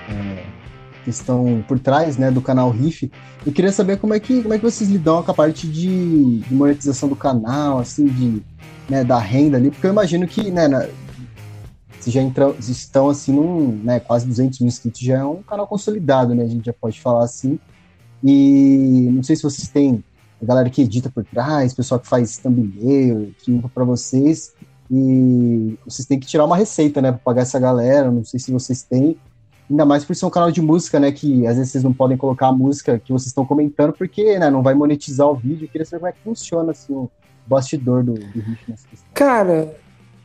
[0.08, 0.44] é,
[1.04, 3.10] que estão por trás né, do canal Riff,
[3.44, 6.40] eu queria saber como é que, como é que vocês lidam com a parte de,
[6.40, 8.42] de monetização do canal, assim, de,
[8.88, 10.86] né, da renda ali, porque eu imagino que, né, na,
[12.00, 15.66] se já entram, estão assim num, né, quase 200 mil inscritos, já é um canal
[15.66, 17.58] consolidado, né, a gente já pode falar assim,
[18.22, 20.04] e não sei se vocês têm
[20.42, 24.54] a galera que edita por trás, pessoal que faz thumbnail, que limpa para vocês,
[24.90, 28.10] e vocês têm que tirar uma receita, né, para pagar essa galera.
[28.10, 29.16] Não sei se vocês têm.
[29.70, 32.16] Ainda mais por ser um canal de música, né, que às vezes vocês não podem
[32.16, 35.66] colocar a música que vocês estão comentando, porque, né, não vai monetizar o vídeo.
[35.66, 37.08] Eu queria saber como é que funciona, assim, o
[37.46, 39.08] bastidor do, do questão.
[39.14, 39.72] Cara,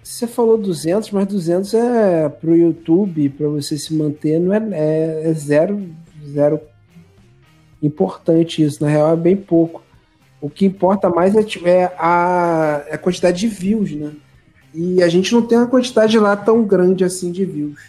[0.02, 5.30] você falou 200, mas 200 é pro YouTube, para você se manter, não é, é,
[5.30, 5.90] é zero,
[6.28, 6.60] zero
[7.84, 8.84] importante isso.
[8.84, 9.84] Na real, é bem pouco.
[10.42, 14.12] O que importa mais é, é a, é a quantidade de views, né?
[14.76, 17.80] E a gente não tem uma quantidade lá tão grande assim de views.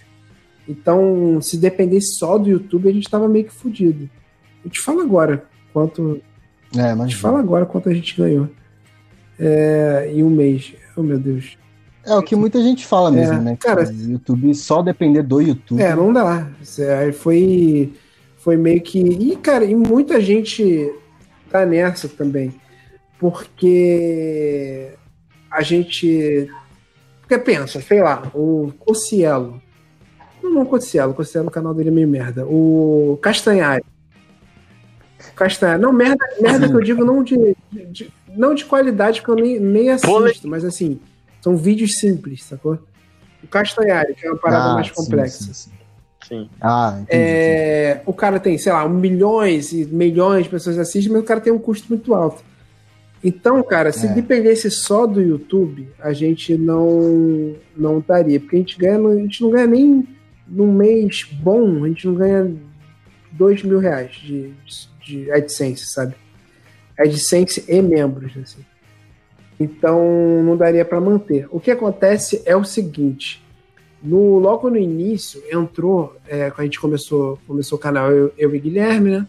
[0.68, 4.08] Então, se dependesse só do YouTube, a gente tava meio que fudido.
[4.64, 6.20] Eu te falo agora quanto.
[6.76, 7.10] É, mas.
[7.10, 8.48] te falo agora quanto a gente ganhou.
[9.38, 10.74] É, em um mês.
[10.96, 11.58] Oh, meu Deus.
[12.04, 13.56] É o que muita gente fala mesmo, é, né?
[13.60, 15.82] Cara, YouTube só depender do YouTube.
[15.82, 16.48] É, não dá.
[17.00, 17.92] Aí foi,
[18.38, 19.00] foi meio que.
[19.00, 20.92] E, cara, e muita gente
[21.50, 22.54] tá nessa também.
[23.18, 24.92] Porque
[25.50, 26.48] a gente
[27.26, 29.60] porque pensa, sei lá, o Cocielo.
[30.40, 32.46] Não, não o Cocielo, o Cocielo, o canal dele é meio merda.
[32.46, 33.84] O Castanhari.
[35.34, 35.82] Castanhari.
[35.82, 37.56] Não, merda, merda que eu digo não de,
[37.90, 41.00] de, não de qualidade, que eu nem, nem assisto, mas assim,
[41.40, 42.78] são vídeos simples, sacou?
[43.42, 45.52] O Castanhari, que é uma parada ah, mais complexa.
[45.52, 45.70] Sim, sim,
[46.28, 46.50] sim.
[46.60, 51.22] Ah, entendi, é, o cara tem, sei lá, milhões e milhões de pessoas assistem, mas
[51.22, 52.44] o cara tem um custo muito alto.
[53.26, 54.12] Então, cara, se é.
[54.12, 59.42] dependesse só do YouTube, a gente não não estaria, porque a gente ganha, a gente
[59.42, 60.06] não ganha nem
[60.46, 62.54] num mês bom, a gente não ganha
[63.32, 64.54] dois mil reais de,
[65.04, 66.14] de AdSense, sabe?
[66.96, 68.64] AdSense e membros, assim.
[69.58, 70.00] Então,
[70.44, 71.48] não daria para manter.
[71.50, 73.44] O que acontece é o seguinte:
[74.00, 78.54] no, logo no início entrou, é, quando a gente começou, começou o canal, eu, eu
[78.54, 79.26] e Guilherme, né?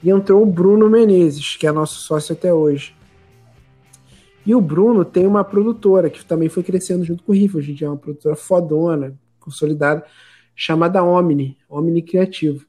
[0.00, 2.94] E entrou o Bruno Menezes, que é nosso sócio até hoje.
[4.44, 7.56] E o Bruno tem uma produtora que também foi crescendo junto com o Riff.
[7.56, 10.04] Hoje em dia é uma produtora fodona, consolidada,
[10.54, 12.64] chamada Omni, Omni Criativo.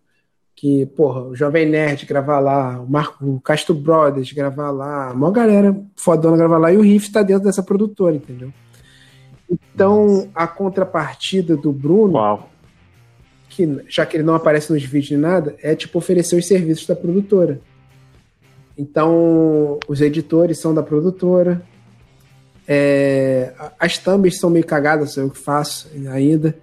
[0.55, 5.13] Que, porra, o Jovem Nerd gravar lá, o Marco o Castro Brothers gravar lá, a
[5.13, 8.53] maior galera fodona gravar lá, e o Riff tá dentro dessa produtora, entendeu?
[9.49, 12.49] Então, a contrapartida do Bruno, Uau.
[13.49, 16.85] que já que ele não aparece nos vídeos nem nada, é tipo oferecer os serviços
[16.85, 17.59] da produtora.
[18.77, 21.61] Então, os editores são da produtora.
[22.67, 26.55] É, as thumbs são meio cagadas, eu que faço ainda.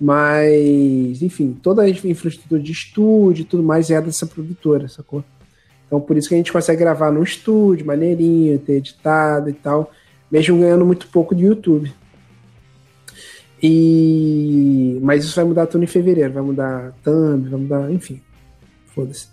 [0.00, 5.24] Mas, enfim, toda a infraestrutura de estúdio e tudo mais é dessa produtora, sacou?
[5.86, 9.90] Então, por isso que a gente consegue gravar no estúdio, maneirinho, ter editado e tal,
[10.30, 11.92] mesmo ganhando muito pouco de YouTube.
[13.60, 14.98] E...
[15.02, 18.20] Mas isso vai mudar tudo em fevereiro, vai mudar thumb, vai mudar, enfim,
[18.94, 19.26] foda-se.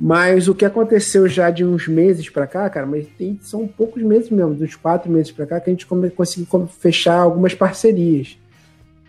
[0.00, 4.02] Mas o que aconteceu já de uns meses para cá, cara, mas tem, são poucos
[4.02, 8.38] meses mesmo, dos quatro meses para cá, que a gente conseguiu fechar algumas parcerias.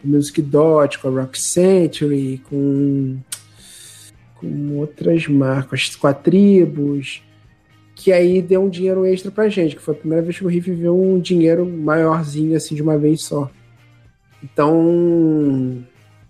[0.01, 3.17] Com Music Dot, com a Rock Century, com,
[4.35, 7.23] com outras marcas, com a Tribos,
[7.95, 10.49] que aí deu um dinheiro extra pra gente, que foi a primeira vez que o
[10.49, 13.49] Riff viu um dinheiro maiorzinho assim de uma vez só.
[14.43, 15.85] Então,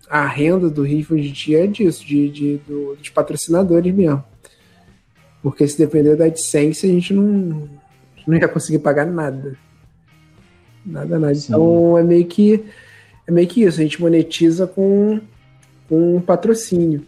[0.08, 4.24] a renda do Riff hoje em dia é disso, de, de do, dos patrocinadores mesmo.
[5.42, 7.68] Porque se depender da AdSense, a gente não,
[8.28, 9.58] não ia conseguir pagar nada.
[10.86, 11.36] Nada, nada.
[11.36, 11.54] Sim.
[11.54, 12.64] Então é meio que
[13.28, 15.20] é meio que isso, a gente monetiza com,
[15.88, 17.06] com um patrocínio.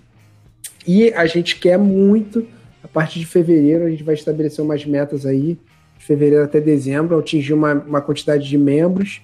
[0.87, 2.45] E a gente quer muito,
[2.83, 5.57] a partir de fevereiro, a gente vai estabelecer umas metas aí,
[5.97, 9.21] de fevereiro até dezembro, atingir uma, uma quantidade de membros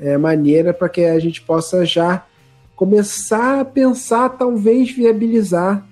[0.00, 2.26] é, maneira para que a gente possa já
[2.74, 5.86] começar a pensar, talvez viabilizar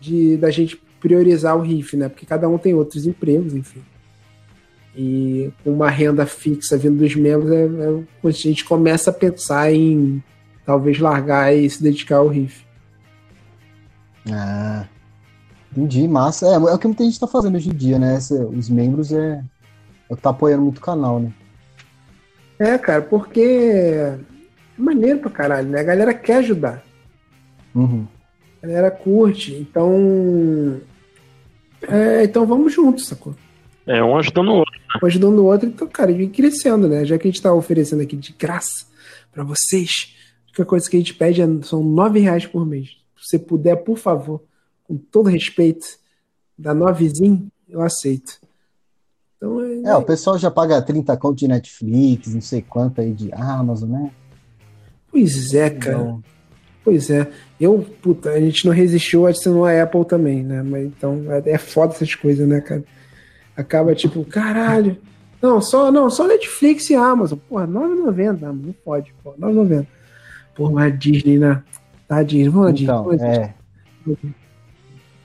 [0.00, 2.08] de da gente priorizar o riff, né?
[2.08, 3.82] Porque cada um tem outros empregos, enfim.
[4.96, 9.72] E com uma renda fixa vindo dos membros, é, é, a gente começa a pensar
[9.72, 10.22] em
[10.66, 12.64] talvez largar e se dedicar ao riff.
[14.30, 14.86] Ah,
[15.70, 16.46] entendi, massa.
[16.46, 18.16] É, é o que muita gente tá fazendo hoje em dia, né?
[18.16, 19.42] Esse, os membros é,
[20.10, 21.32] é tá apoiando muito o canal, né?
[22.58, 24.18] É, cara, porque é
[24.76, 25.80] maneiro pra caralho, né?
[25.80, 26.82] A galera quer ajudar.
[27.74, 28.06] Uhum.
[28.62, 30.80] A galera curte, então.
[31.82, 33.34] É, então vamos juntos, sacou?
[33.86, 34.74] É, um ajudando o outro.
[34.78, 35.00] Né?
[35.02, 37.04] Um ajudando o outro, então, cara, vem crescendo, né?
[37.04, 38.86] Já que a gente tá oferecendo aqui de graça
[39.32, 40.14] para vocês,
[40.46, 42.88] a única coisa que a gente pede é, são nove reais por mês.
[43.16, 44.42] Se você puder, por favor,
[44.84, 45.86] com todo respeito,
[46.58, 48.40] da novezinho, eu aceito.
[49.36, 53.12] Então, é, é, o pessoal já paga 30 conto de Netflix, não sei quanto aí
[53.12, 54.10] de Amazon, né?
[55.10, 55.98] Pois é, cara.
[55.98, 56.37] Então...
[56.88, 57.28] Pois é.
[57.60, 60.62] Eu, puta, a gente não resistiu adicionou a Apple também, né?
[60.62, 62.82] Mas então é, é foda essas coisas, né, cara?
[63.54, 64.96] Acaba tipo, caralho.
[65.42, 67.38] Não, só, não, só Netflix e Amazon.
[67.46, 69.86] Porra, 9,90, não pode, pô, 9,90.
[70.56, 71.62] Porra, mas a Disney, né?
[72.08, 72.84] Tá, Disney, vamos na Disney.
[72.84, 73.54] Então, vamos é.
[74.06, 74.34] Disney.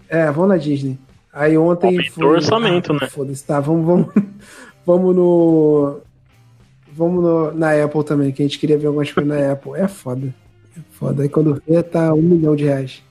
[0.10, 1.00] É, vamos na Disney.
[1.32, 1.88] Aí ontem.
[1.88, 3.08] Aumentou foi, orçamento, ah, né?
[3.08, 4.14] Foda-se, tá, vamos, vamos,
[4.86, 6.02] vamos no.
[6.92, 9.72] Vamos no, na Apple também, que a gente queria ver algumas coisas na Apple.
[9.76, 10.43] É foda.
[10.92, 11.24] Foda.
[11.24, 13.04] Aí quando vê, tá um milhão de reais.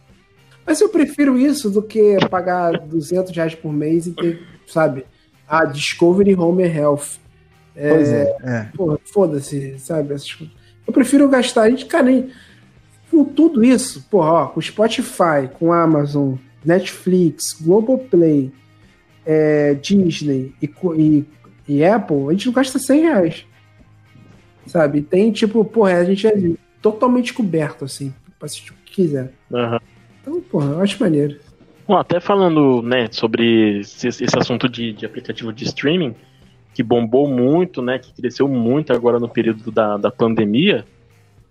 [0.65, 5.05] Mas eu prefiro isso do que pagar 200 reais por mês e ter, sabe,
[5.47, 7.19] a Discovery Home Health.
[7.75, 8.37] É, pois é.
[8.43, 8.69] é.
[8.77, 10.15] Porra, foda-se, sabe?
[10.87, 11.63] Eu prefiro gastar.
[11.63, 12.31] A gente, cara, nem,
[13.11, 16.35] com tudo isso, porra, ó, com Spotify, com Amazon,
[16.65, 18.53] Netflix, Globoplay,
[19.27, 21.25] é, Disney e, e,
[21.69, 23.47] e, Apple, a gente não gasta 100 reais.
[24.67, 25.03] Sabe?
[25.03, 26.35] Tem tipo, porra, a gente é
[26.83, 29.33] totalmente coberto, assim, pra assistir o que quiser.
[29.51, 29.79] Uhum.
[30.21, 31.39] Então, porra, eu acho maneiro.
[31.87, 36.15] Bom, até falando, né, sobre esse, esse assunto de, de, aplicativo de streaming,
[36.75, 40.85] que bombou muito, né, que cresceu muito agora no período da, da pandemia,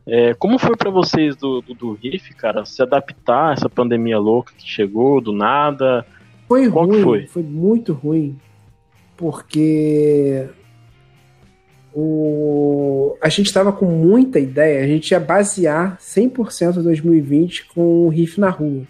[0.06, 4.18] é, como foi para vocês do, do, do Riff, cara, se adaptar a essa pandemia
[4.18, 6.06] louca que chegou do nada?
[6.48, 7.28] Foi Qual ruim, foi?
[7.28, 8.36] foi muito ruim,
[9.16, 10.50] porque
[11.94, 13.18] o...
[13.22, 18.10] a gente estava com muita ideia, a gente ia basear 100% de 2020 com o
[18.10, 18.84] riff na rua.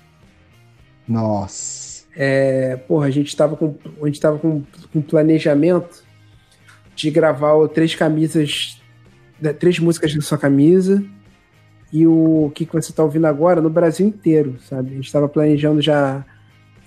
[1.08, 2.06] Nossa.
[2.16, 6.04] É, porra, a gente estava com, a gente tava com, com planejamento
[6.95, 8.82] de gravar três camisas,
[9.60, 11.04] três músicas da sua camisa
[11.91, 14.91] e o que, que você está ouvindo agora no Brasil inteiro, sabe?
[14.91, 16.24] A gente estava planejando já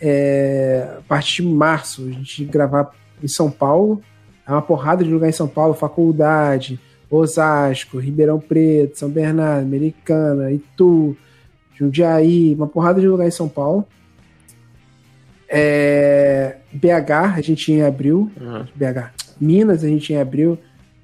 [0.00, 2.90] é, a partir de março, a gente gravar
[3.22, 4.02] em São Paulo
[4.46, 6.78] é uma porrada de lugar em São Paulo, Faculdade,
[7.10, 11.16] Osasco, Ribeirão Preto, São Bernardo, Americana, Itu,
[11.74, 13.86] Jundiaí, uma porrada de lugar em São Paulo.
[15.48, 18.30] É, BH, a gente ia em abril.
[18.40, 18.64] Uhum.
[18.74, 19.12] BH.
[19.40, 20.58] Minas, a gente ia em abril.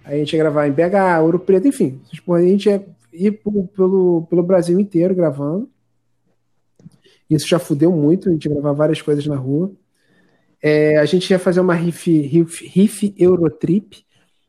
[0.05, 2.01] Aí a gente ia gravar em BH, Ouro Preto, enfim.
[2.29, 3.33] A gente ia ir
[3.75, 5.69] pelo, pelo Brasil inteiro gravando.
[7.29, 9.71] Isso já fudeu muito, a gente ia gravar várias coisas na rua.
[10.63, 14.05] É, a gente ia fazer uma riff, riff, riff Eurotrip,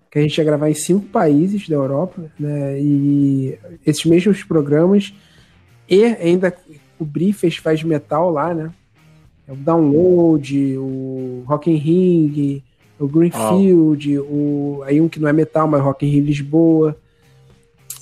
[0.10, 2.80] que a gente ia gravar em cinco países da Europa, né?
[2.82, 5.14] E esses mesmos programas,
[5.90, 6.54] e ainda
[6.98, 8.72] cobrir festivais de metal lá, né?
[9.48, 12.64] O Download, o Rock in Ring,
[13.00, 14.24] o Greenfield, oh.
[14.24, 16.98] o, aí um que não é metal, mas Rock in Ring Lisboa.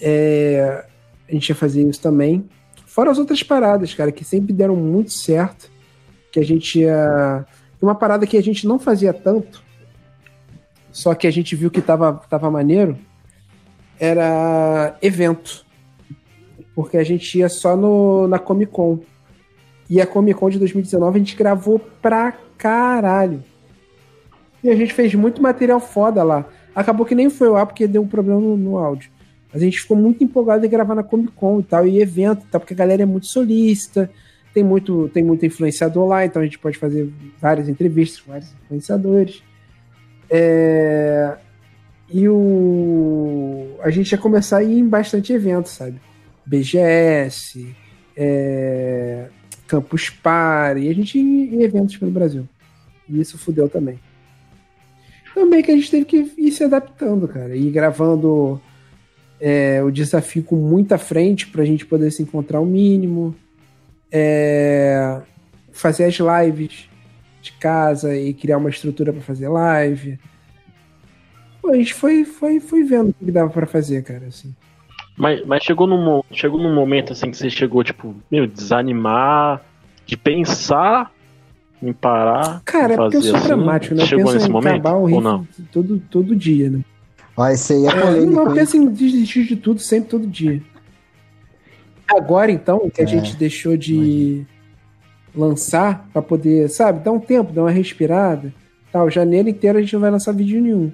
[0.02, 0.86] É,
[1.28, 2.50] a gente ia fazer isso também.
[2.88, 5.70] Fora as outras paradas, cara, que sempre deram muito certo,
[6.32, 7.46] que a gente ia
[7.82, 9.64] uma parada que a gente não fazia tanto,
[10.92, 12.98] só que a gente viu que tava, tava maneiro,
[14.00, 15.66] era evento.
[16.74, 19.00] Porque a gente ia só no, na Comic Con.
[19.90, 23.44] E a Comic Con de 2019 a gente gravou pra caralho.
[24.64, 26.46] E a gente fez muito material foda lá.
[26.74, 29.12] Acabou que nem foi lá porque deu um problema no, no áudio.
[29.52, 32.46] Mas a gente ficou muito empolgado em gravar na Comic Con e tal, e evento
[32.52, 34.10] tal, porque a galera é muito solícita
[34.60, 38.54] tem muito, tem muito influenciador lá, então a gente pode fazer várias entrevistas com vários
[38.66, 39.42] influenciadores.
[40.30, 41.38] É,
[42.12, 46.02] e o, a gente ia começar a ir em bastante eventos, sabe?
[46.46, 47.74] BGS,
[48.18, 49.30] é,
[49.66, 52.48] Campus Party, a gente ia em eventos pelo Brasil.
[53.08, 53.98] E isso fudeu também.
[55.34, 58.60] Também que a gente teve que ir se adaptando, cara, e gravando
[59.40, 63.34] é, o desafio com muita frente para a gente poder se encontrar o mínimo
[64.12, 65.22] é,
[65.72, 66.90] fazer as lives
[67.42, 70.20] de casa e criar uma estrutura para fazer live.
[71.62, 74.54] Pô, a gente foi, foi, foi vendo o que dava para fazer, cara, assim.
[75.18, 79.62] Mas, mas chegou, num, chegou num momento assim que você chegou, tipo, meu, desanimar,
[80.06, 81.12] de pensar
[81.84, 82.62] em parar.
[82.64, 84.06] Cara, é porque eu sou assim, dramático, né?
[84.06, 84.88] Chegou nesse momento?
[84.88, 85.48] ou não?
[85.72, 86.80] Todo, todo dia, né?
[87.52, 88.32] Esse aí é polêmico.
[88.32, 90.62] Não, eu penso em desistir de tudo, sempre, todo dia.
[92.10, 94.46] Agora, então, que a é, gente deixou de
[95.36, 98.54] lançar para poder, sabe, dar um tempo, dar uma respirada.
[98.92, 100.92] Tal, janeiro inteiro a gente não vai lançar vídeo nenhum.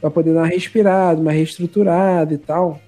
[0.00, 2.80] Pra poder dar uma respirada, uma reestruturada e tal.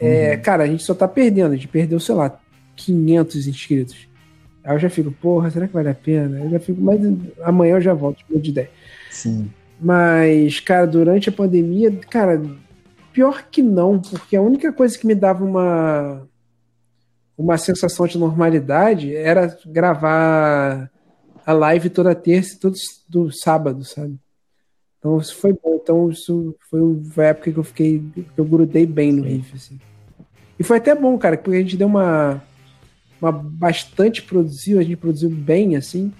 [0.00, 0.42] É, uhum.
[0.42, 1.52] Cara, a gente só tá perdendo.
[1.52, 2.40] A gente perdeu, sei lá,
[2.74, 4.08] 500 inscritos.
[4.64, 6.40] Aí eu já fico, porra, será que vale a pena?
[6.40, 7.00] Eu já fico, mas
[7.42, 8.70] amanhã eu já volto, de ideia.
[9.10, 9.50] Sim.
[9.80, 12.40] Mas, cara, durante a pandemia, cara,
[13.12, 16.22] pior que não, porque a única coisa que me dava uma
[17.36, 20.90] uma sensação de normalidade era gravar
[21.44, 22.76] a live toda terça e todo
[23.08, 24.18] do sábado, sabe?
[24.98, 25.80] Então isso foi bom.
[25.82, 29.80] Então isso foi uma época que eu fiquei, que eu grudei bem no riff, assim.
[30.58, 32.40] E foi até bom, cara, porque a gente deu uma
[33.20, 36.12] uma bastante produziu, a gente produziu bem, assim,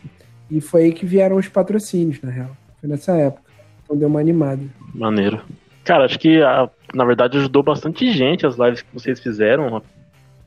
[0.49, 2.57] e foi aí que vieram os patrocínios, na real.
[2.81, 3.51] Foi nessa época.
[3.83, 4.63] Então deu uma animada.
[4.95, 5.43] Maneiro.
[5.85, 9.83] Cara, acho que a, na verdade ajudou bastante gente as lives que vocês fizeram,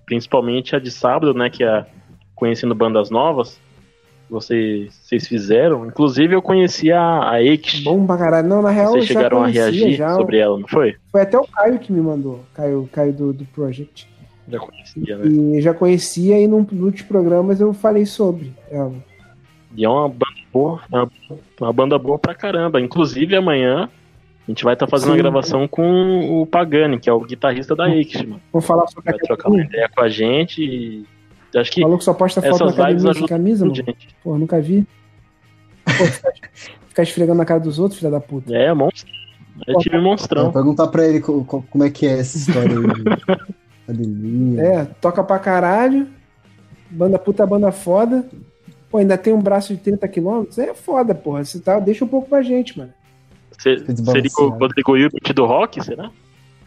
[0.05, 1.85] principalmente a de sábado, né, que é
[2.35, 3.59] conhecendo bandas novas.
[4.29, 5.85] Vocês, vocês fizeram.
[5.85, 7.83] Inclusive eu conheci a, a X.
[7.83, 8.47] Bom pra caralho.
[8.47, 10.95] Não, na real, Vocês chegaram a reagir já, sobre ela, não foi?
[11.11, 12.43] Foi até o Caio que me mandou.
[12.53, 14.07] Caio, Caio do, do Project.
[14.47, 15.27] Já conhecia, né?
[15.27, 18.93] E já conhecia e num dos programas eu falei sobre ela.
[19.75, 21.11] E é uma banda boa, é uma,
[21.59, 22.79] uma banda boa pra caramba.
[22.79, 23.89] Inclusive amanhã
[24.47, 25.19] a gente vai estar tá fazendo Sim.
[25.19, 28.41] a gravação com o Pagani, que é o guitarrista da Ix, mano.
[28.53, 31.05] Vamos falar sobre Vai trocar uma ideia com a gente e.
[31.57, 31.81] Acho que.
[31.81, 33.75] Falou que só posta foto na academia de camisa, mano.
[33.75, 34.15] Gente.
[34.23, 34.85] Pô, nunca vi.
[35.83, 35.91] Pô,
[36.87, 38.55] ficar esfregando na cara dos outros, filha da puta.
[38.55, 39.11] É, monstro.
[39.67, 40.43] É time monstrão.
[40.43, 43.45] Vou perguntar pra ele como é que é essa história aí.
[43.87, 44.61] Academia.
[44.61, 46.07] É, toca pra caralho.
[46.89, 48.25] Banda puta, banda foda.
[48.89, 50.45] Pô, ainda tem um braço de 30 km?
[50.57, 51.43] É foda, porra.
[51.43, 52.93] Você tá, deixa um pouco pra gente, mano.
[53.59, 56.11] Seria o Rodrigo Hilbert do rock, será?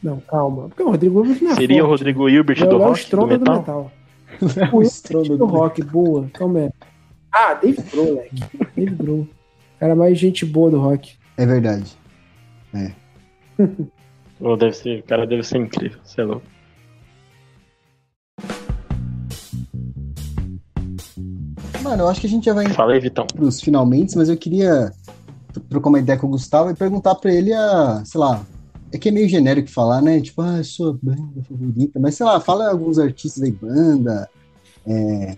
[0.02, 0.68] Não, calma.
[0.68, 3.10] Porque o Rodrigo Hilbert não é Seria forte, o Rodrigo Hilbert do rock?
[3.10, 3.92] do metal?
[4.38, 4.72] Do metal.
[4.72, 6.28] o Hilbert do rock, boa.
[6.32, 6.70] Calma aí.
[7.32, 8.44] Ah, Dave Grohl, moleque.
[8.76, 9.28] Dave Grohl.
[9.78, 11.14] Cara mais gente boa do rock.
[11.36, 11.96] É verdade.
[12.74, 12.92] É.
[14.40, 16.46] oh, deve ser, o cara deve ser incrível, você é louco.
[21.82, 23.26] Mano, eu acho que a gente já vai Fala aí, Vitão.
[23.26, 24.92] pros finalmente, mas eu queria
[25.58, 28.44] trocar uma ideia com o Gustavo e perguntar pra ele a, sei lá,
[28.92, 30.20] é que é meio genérico falar, né?
[30.20, 34.28] Tipo, ah, sua banda favorita, mas sei lá, fala alguns artistas aí, banda,
[34.86, 35.36] é,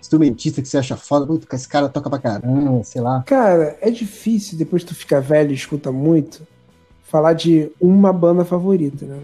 [0.00, 3.22] instrumentista que você acha foda, puta, esse cara toca pra caramba, sei lá.
[3.22, 6.46] Cara, é difícil, depois que tu fica velho e escuta muito,
[7.02, 9.18] falar de uma banda favorita, né?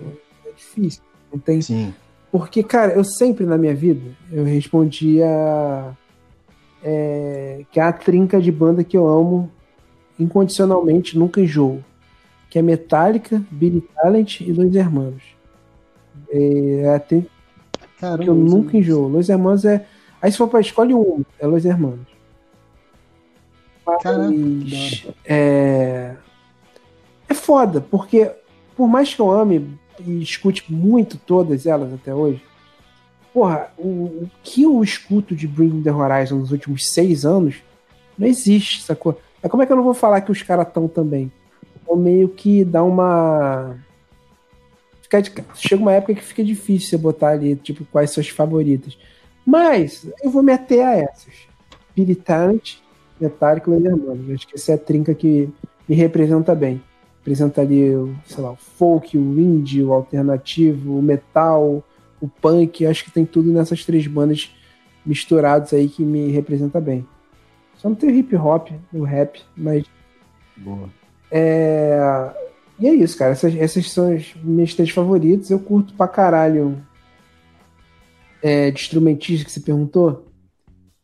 [0.46, 1.02] É difícil,
[1.32, 1.60] não tem...
[1.60, 1.92] Sim.
[2.30, 5.26] Porque, cara, eu sempre na minha vida, eu respondia
[6.82, 9.50] é, que é a trinca de banda que eu amo
[10.18, 11.82] incondicionalmente, nunca enjoo.
[12.50, 15.22] Que é Metallica, Billy Talent e Los Hermanos.
[16.30, 17.22] É, é até
[17.98, 19.08] Caramba, que eu nunca enjoo.
[19.08, 19.86] Los Hermanos é.
[20.20, 22.06] Aí se for pra escolhe um, é Los Hermanos.
[23.86, 26.14] Mas, é,
[27.28, 28.30] é foda, porque
[28.76, 32.42] por mais que eu ame e escute muito todas elas até hoje,
[33.32, 37.56] porra, o, o que eu escuto de Bring the Horizon nos últimos seis anos
[38.18, 39.18] não existe, sacou?
[39.42, 41.30] Mas como é que eu não vou falar que os caras estão também?
[41.86, 43.76] Ou meio que dá uma.
[45.02, 45.32] Fica de...
[45.54, 48.98] Chega uma época que fica difícil você botar ali, tipo, quais são as favoritas.
[49.44, 51.32] Mas eu vou meter a essas.
[51.96, 52.76] Billy Talent,
[53.20, 54.34] Metallica e Enderman.
[54.34, 55.48] Acho que essa é a trinca que
[55.88, 56.82] me representa bem.
[57.18, 57.90] Representa ali,
[58.26, 61.82] sei lá, o folk, o indie, o alternativo, o metal,
[62.20, 64.54] o punk, acho que tem tudo nessas três bandas
[65.04, 67.06] misturados aí que me representa bem.
[67.78, 69.84] Só não tem o hip hop, o rap, mas.
[70.56, 70.90] Boa.
[71.30, 71.98] É...
[72.78, 73.32] E é isso, cara.
[73.32, 75.50] Essas, essas são as minhas três favoritas.
[75.50, 76.80] Eu curto pra caralho
[78.42, 80.26] é, de instrumentista que você perguntou.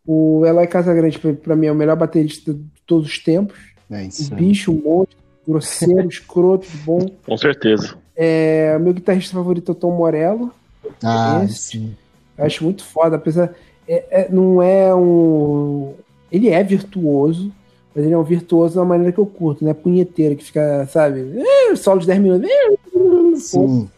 [0.06, 3.58] O Eloy Casagrande, pra, pra mim, é o melhor baterista de todos os tempos.
[3.90, 4.32] É isso.
[4.32, 5.16] Um bicho, um monstro,
[5.46, 7.08] grosseiro, escroto, bom.
[7.24, 7.96] Com certeza.
[8.16, 10.52] É, o meu guitarrista favorito é o Tom Morello.
[11.02, 11.96] Ah, sim.
[12.36, 13.54] Eu acho muito foda, apesar.
[13.88, 15.94] É, é, não é um.
[16.30, 17.52] Ele é virtuoso,
[17.94, 19.72] mas ele é um virtuoso da maneira que eu curto, né?
[19.72, 21.32] Punheteiro, que fica, sabe?
[21.76, 22.50] Solo de 10 minutos.
[23.36, 23.90] Sim.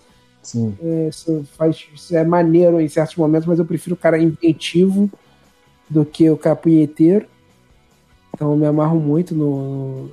[0.43, 0.77] Sim.
[0.81, 5.11] É, isso, faz, isso é maneiro em certos momentos, mas eu prefiro o cara inventivo
[5.91, 7.27] do que o cara punheteiro.
[8.33, 10.11] Então eu me amarro muito no,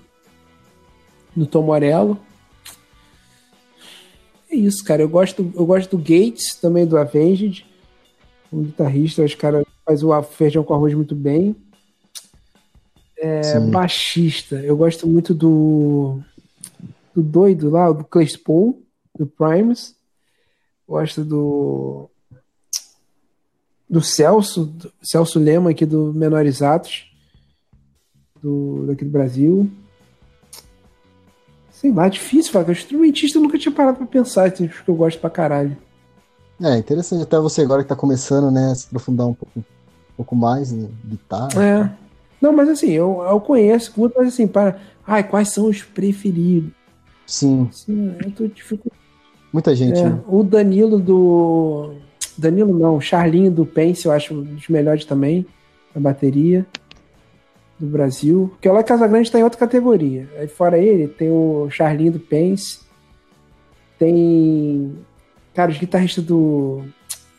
[1.35, 2.17] no Tom Morello
[4.53, 5.01] é isso, cara.
[5.01, 7.65] Eu gosto, eu gosto do Gates, também do Avenged.
[8.51, 11.55] Um guitarrista, os caras faz o feijão com arroz muito bem.
[13.25, 16.19] É, baixista, eu gosto muito do
[17.15, 18.81] do doido lá, do Claypool,
[19.17, 19.95] do Primus.
[20.87, 22.09] Gosto do
[23.89, 27.05] do Celso, do Celso Lema aqui do Menores Atos,
[28.41, 29.69] do, daqui do Brasil.
[31.71, 35.19] Sei lá, difícil falar, instrumentista eu nunca tinha parado pra pensar, assim, que eu gosto
[35.19, 35.77] pra caralho.
[36.61, 39.63] É, interessante até você agora que tá começando, né, se aprofundar um pouco, um
[40.17, 41.49] pouco mais em guitarra.
[41.63, 42.02] É.
[42.43, 44.77] Não, mas assim, eu, eu conheço, mas assim, para.
[45.07, 46.71] Ai, quais são os preferidos?
[47.25, 47.69] Sim.
[47.71, 49.01] Sim, eu tô dificultando.
[49.53, 50.21] Muita gente, é, né?
[50.27, 51.93] O Danilo do.
[52.37, 55.45] Danilo não, Charlinho do Pense, eu acho um dos melhores também,
[55.95, 56.65] na bateria
[57.79, 58.49] do Brasil.
[58.51, 60.27] Porque o Eloy Casagrande está em outra categoria.
[60.37, 62.81] Aí fora ele, tem o Charlinho do Pense,
[63.97, 64.97] tem.
[65.53, 66.83] Cara, os guitarristas do.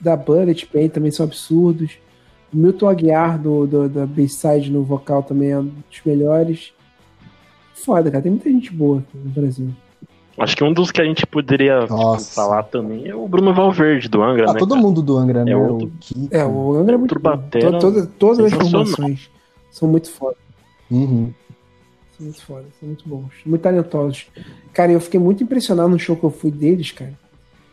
[0.00, 1.98] Da Bullet Pain também são absurdos.
[2.54, 6.72] O Milton Aguiar do, do, da Bayside no vocal também é um dos melhores.
[7.74, 8.22] Foda, cara.
[8.22, 9.70] Tem muita gente boa aqui no Brasil.
[10.38, 14.08] Acho que um dos que a gente poderia tipo, falar também é o Bruno Valverde,
[14.08, 14.58] do Angra, ah, né?
[14.58, 14.80] todo cara?
[14.80, 15.52] mundo do Angra, né?
[15.52, 15.92] É, outro...
[16.30, 19.30] é o Angra é muito batera, Toda, Todas as formações
[19.70, 20.36] são muito foda.
[20.90, 21.32] Uhum.
[22.16, 24.26] São muito foda, são muito bons, muito talentosos.
[24.72, 27.14] Cara, eu fiquei muito impressionado no show que eu fui deles, cara.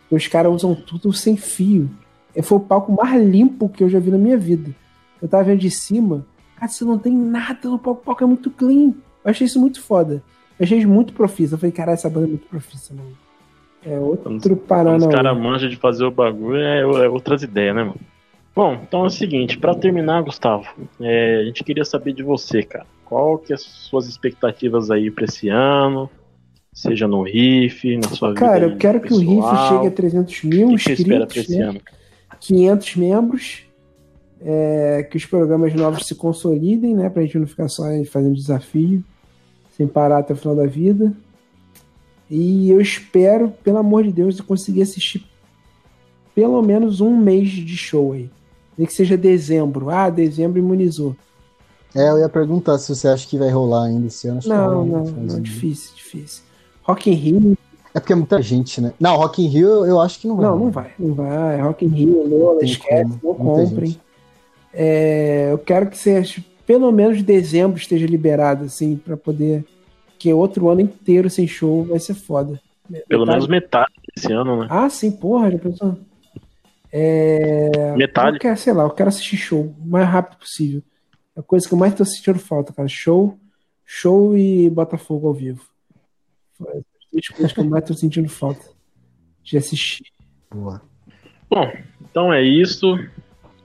[0.09, 1.89] Os caras usam tudo sem fio.
[2.43, 4.71] Foi o palco mais limpo que eu já vi na minha vida.
[5.21, 6.25] Eu tava vendo de cima,
[6.55, 8.93] cara, você não tem nada no palco, o palco é muito clean.
[9.23, 10.23] Eu achei isso muito foda.
[10.59, 11.55] Eu achei muito profissa.
[11.55, 13.17] Eu falei, caralho, essa banda é muito profissa, mano.
[13.83, 14.97] É outro parana.
[14.97, 17.99] Os caras manjam de fazer o bagulho, é, é, outras ideias, né, mano?
[18.55, 20.67] Bom, então é o seguinte, para terminar, Gustavo,
[20.99, 22.85] é, a gente queria saber de você, cara.
[23.05, 26.09] Qual que é as suas expectativas aí para esse ano?
[26.73, 28.39] Seja no riff, na sua vida.
[28.39, 29.19] Cara, eu quero pessoal.
[29.19, 30.95] que o riff chegue a 300 mil que inscritos.
[30.95, 31.63] Que espera pra esse né?
[31.63, 31.81] ano?
[32.41, 33.63] 500 membros.
[34.43, 37.09] É, que os programas novos se consolidem, né?
[37.09, 39.03] Pra gente não ficar só fazendo desafio
[39.77, 41.13] sem parar até o final da vida.
[42.29, 45.23] E eu espero, pelo amor de Deus, conseguir assistir
[46.33, 48.29] pelo menos um mês de show aí.
[48.77, 49.89] Nem que seja dezembro.
[49.89, 51.15] Ah, dezembro imunizou.
[51.93, 54.39] É, eu ia perguntar se você acha que vai rolar ainda esse ano.
[54.45, 56.43] Não, não, não, difícil, difícil.
[56.83, 57.57] Rock in Rio.
[57.93, 58.93] É porque é muita gente, né?
[58.99, 60.45] Não, Rock in Rio eu acho que não vai.
[60.45, 61.61] Não, não vai, não vai.
[61.61, 63.99] Rock in Rio, Lola, esquece, não comprem.
[64.73, 69.65] É, eu quero que seja pelo menos dezembro esteja liberado, assim, para poder.
[70.17, 72.61] Que outro ano inteiro sem show vai ser foda.
[73.07, 73.29] Pelo metade...
[73.29, 74.67] menos metade desse ano, né?
[74.69, 75.97] Ah, sim, porra, já pensou?
[76.91, 77.95] É...
[77.97, 78.35] Metade.
[78.35, 80.83] Eu quero, sei lá, eu quero assistir show o mais rápido possível.
[81.35, 82.87] É a coisa que eu mais tô sentindo falta, cara.
[82.87, 83.37] Show,
[83.83, 85.65] show e Botafogo ao vivo.
[87.11, 88.65] Coisas que eu mais tô sentindo falta
[89.43, 90.05] de assistir.
[90.49, 90.81] Boa.
[91.49, 92.97] Bom, então é isso.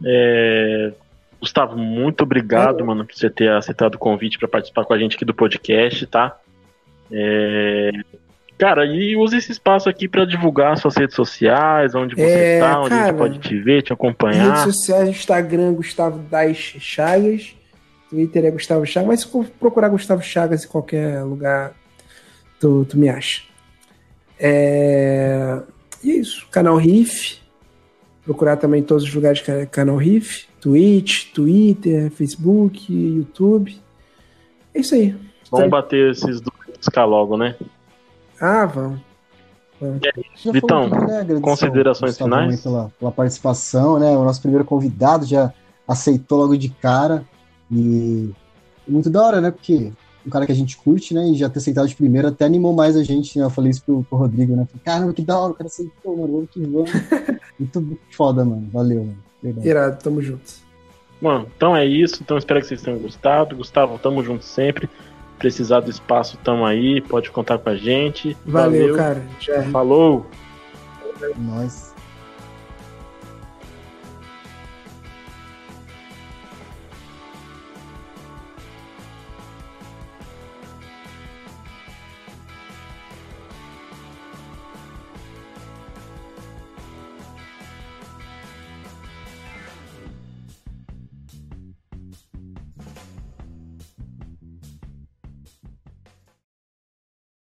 [0.05, 0.93] É...
[1.41, 2.83] Gustavo, muito obrigado, é.
[2.83, 6.07] mano, por você ter aceitado o convite para participar com a gente aqui do podcast,
[6.07, 6.39] tá?
[7.11, 7.91] É...
[8.59, 12.81] Cara, e use esse espaço aqui para divulgar suas redes sociais, onde você é, tá,
[12.81, 14.47] onde cara, a gente pode te ver, te acompanhar.
[14.47, 17.55] Redes sociais, Instagram, Gustavo Das Chagas.
[18.09, 21.75] Twitter é Gustavo Chagas, mas se procurar Gustavo Chagas em qualquer lugar,
[22.61, 23.43] tu, tu me acha.
[24.39, 25.61] É...
[26.03, 27.39] E é isso, canal Riff.
[28.25, 30.47] Procurar também todos os lugares canal Riff.
[30.61, 33.81] Twitch, Twitter, Facebook, YouTube.
[34.75, 35.15] É isso aí.
[35.51, 37.55] Vamos bater esses dois logo, né?
[38.41, 39.01] Ah, vamos.
[40.53, 42.63] Vitão, né, considerações finais?
[42.63, 44.17] Pela, pela, participação, né?
[44.17, 45.53] O nosso primeiro convidado já
[45.87, 47.25] aceitou logo de cara.
[47.71, 48.31] E
[48.89, 49.51] muito da hora, né?
[49.51, 49.93] Porque
[50.27, 51.29] um cara que a gente curte, né?
[51.29, 53.45] E já ter aceitado de primeira até animou mais a gente, né?
[53.45, 54.67] Eu falei isso pro, pro Rodrigo, né?
[54.67, 56.33] Falei, Caramba, que da hora, o cara aceitou, mano.
[56.33, 56.91] Vamos que vamos.
[57.59, 58.69] muito foda, mano.
[58.73, 59.19] Valeu, mano.
[59.43, 59.69] Verdade.
[59.69, 60.67] Irado, tamo junto.
[61.23, 62.19] Bom, então é isso.
[62.23, 63.57] Então espero que vocês tenham gostado.
[63.57, 64.91] Gustavo, tamo junto sempre.
[65.39, 67.01] Precisar do espaço, tamo aí.
[67.01, 68.37] Pode contar com a gente.
[68.45, 68.97] Valeu, Valeu.
[68.97, 69.23] cara.
[69.39, 69.63] Já.
[69.65, 70.27] Falou.
[71.39, 71.86] Nós.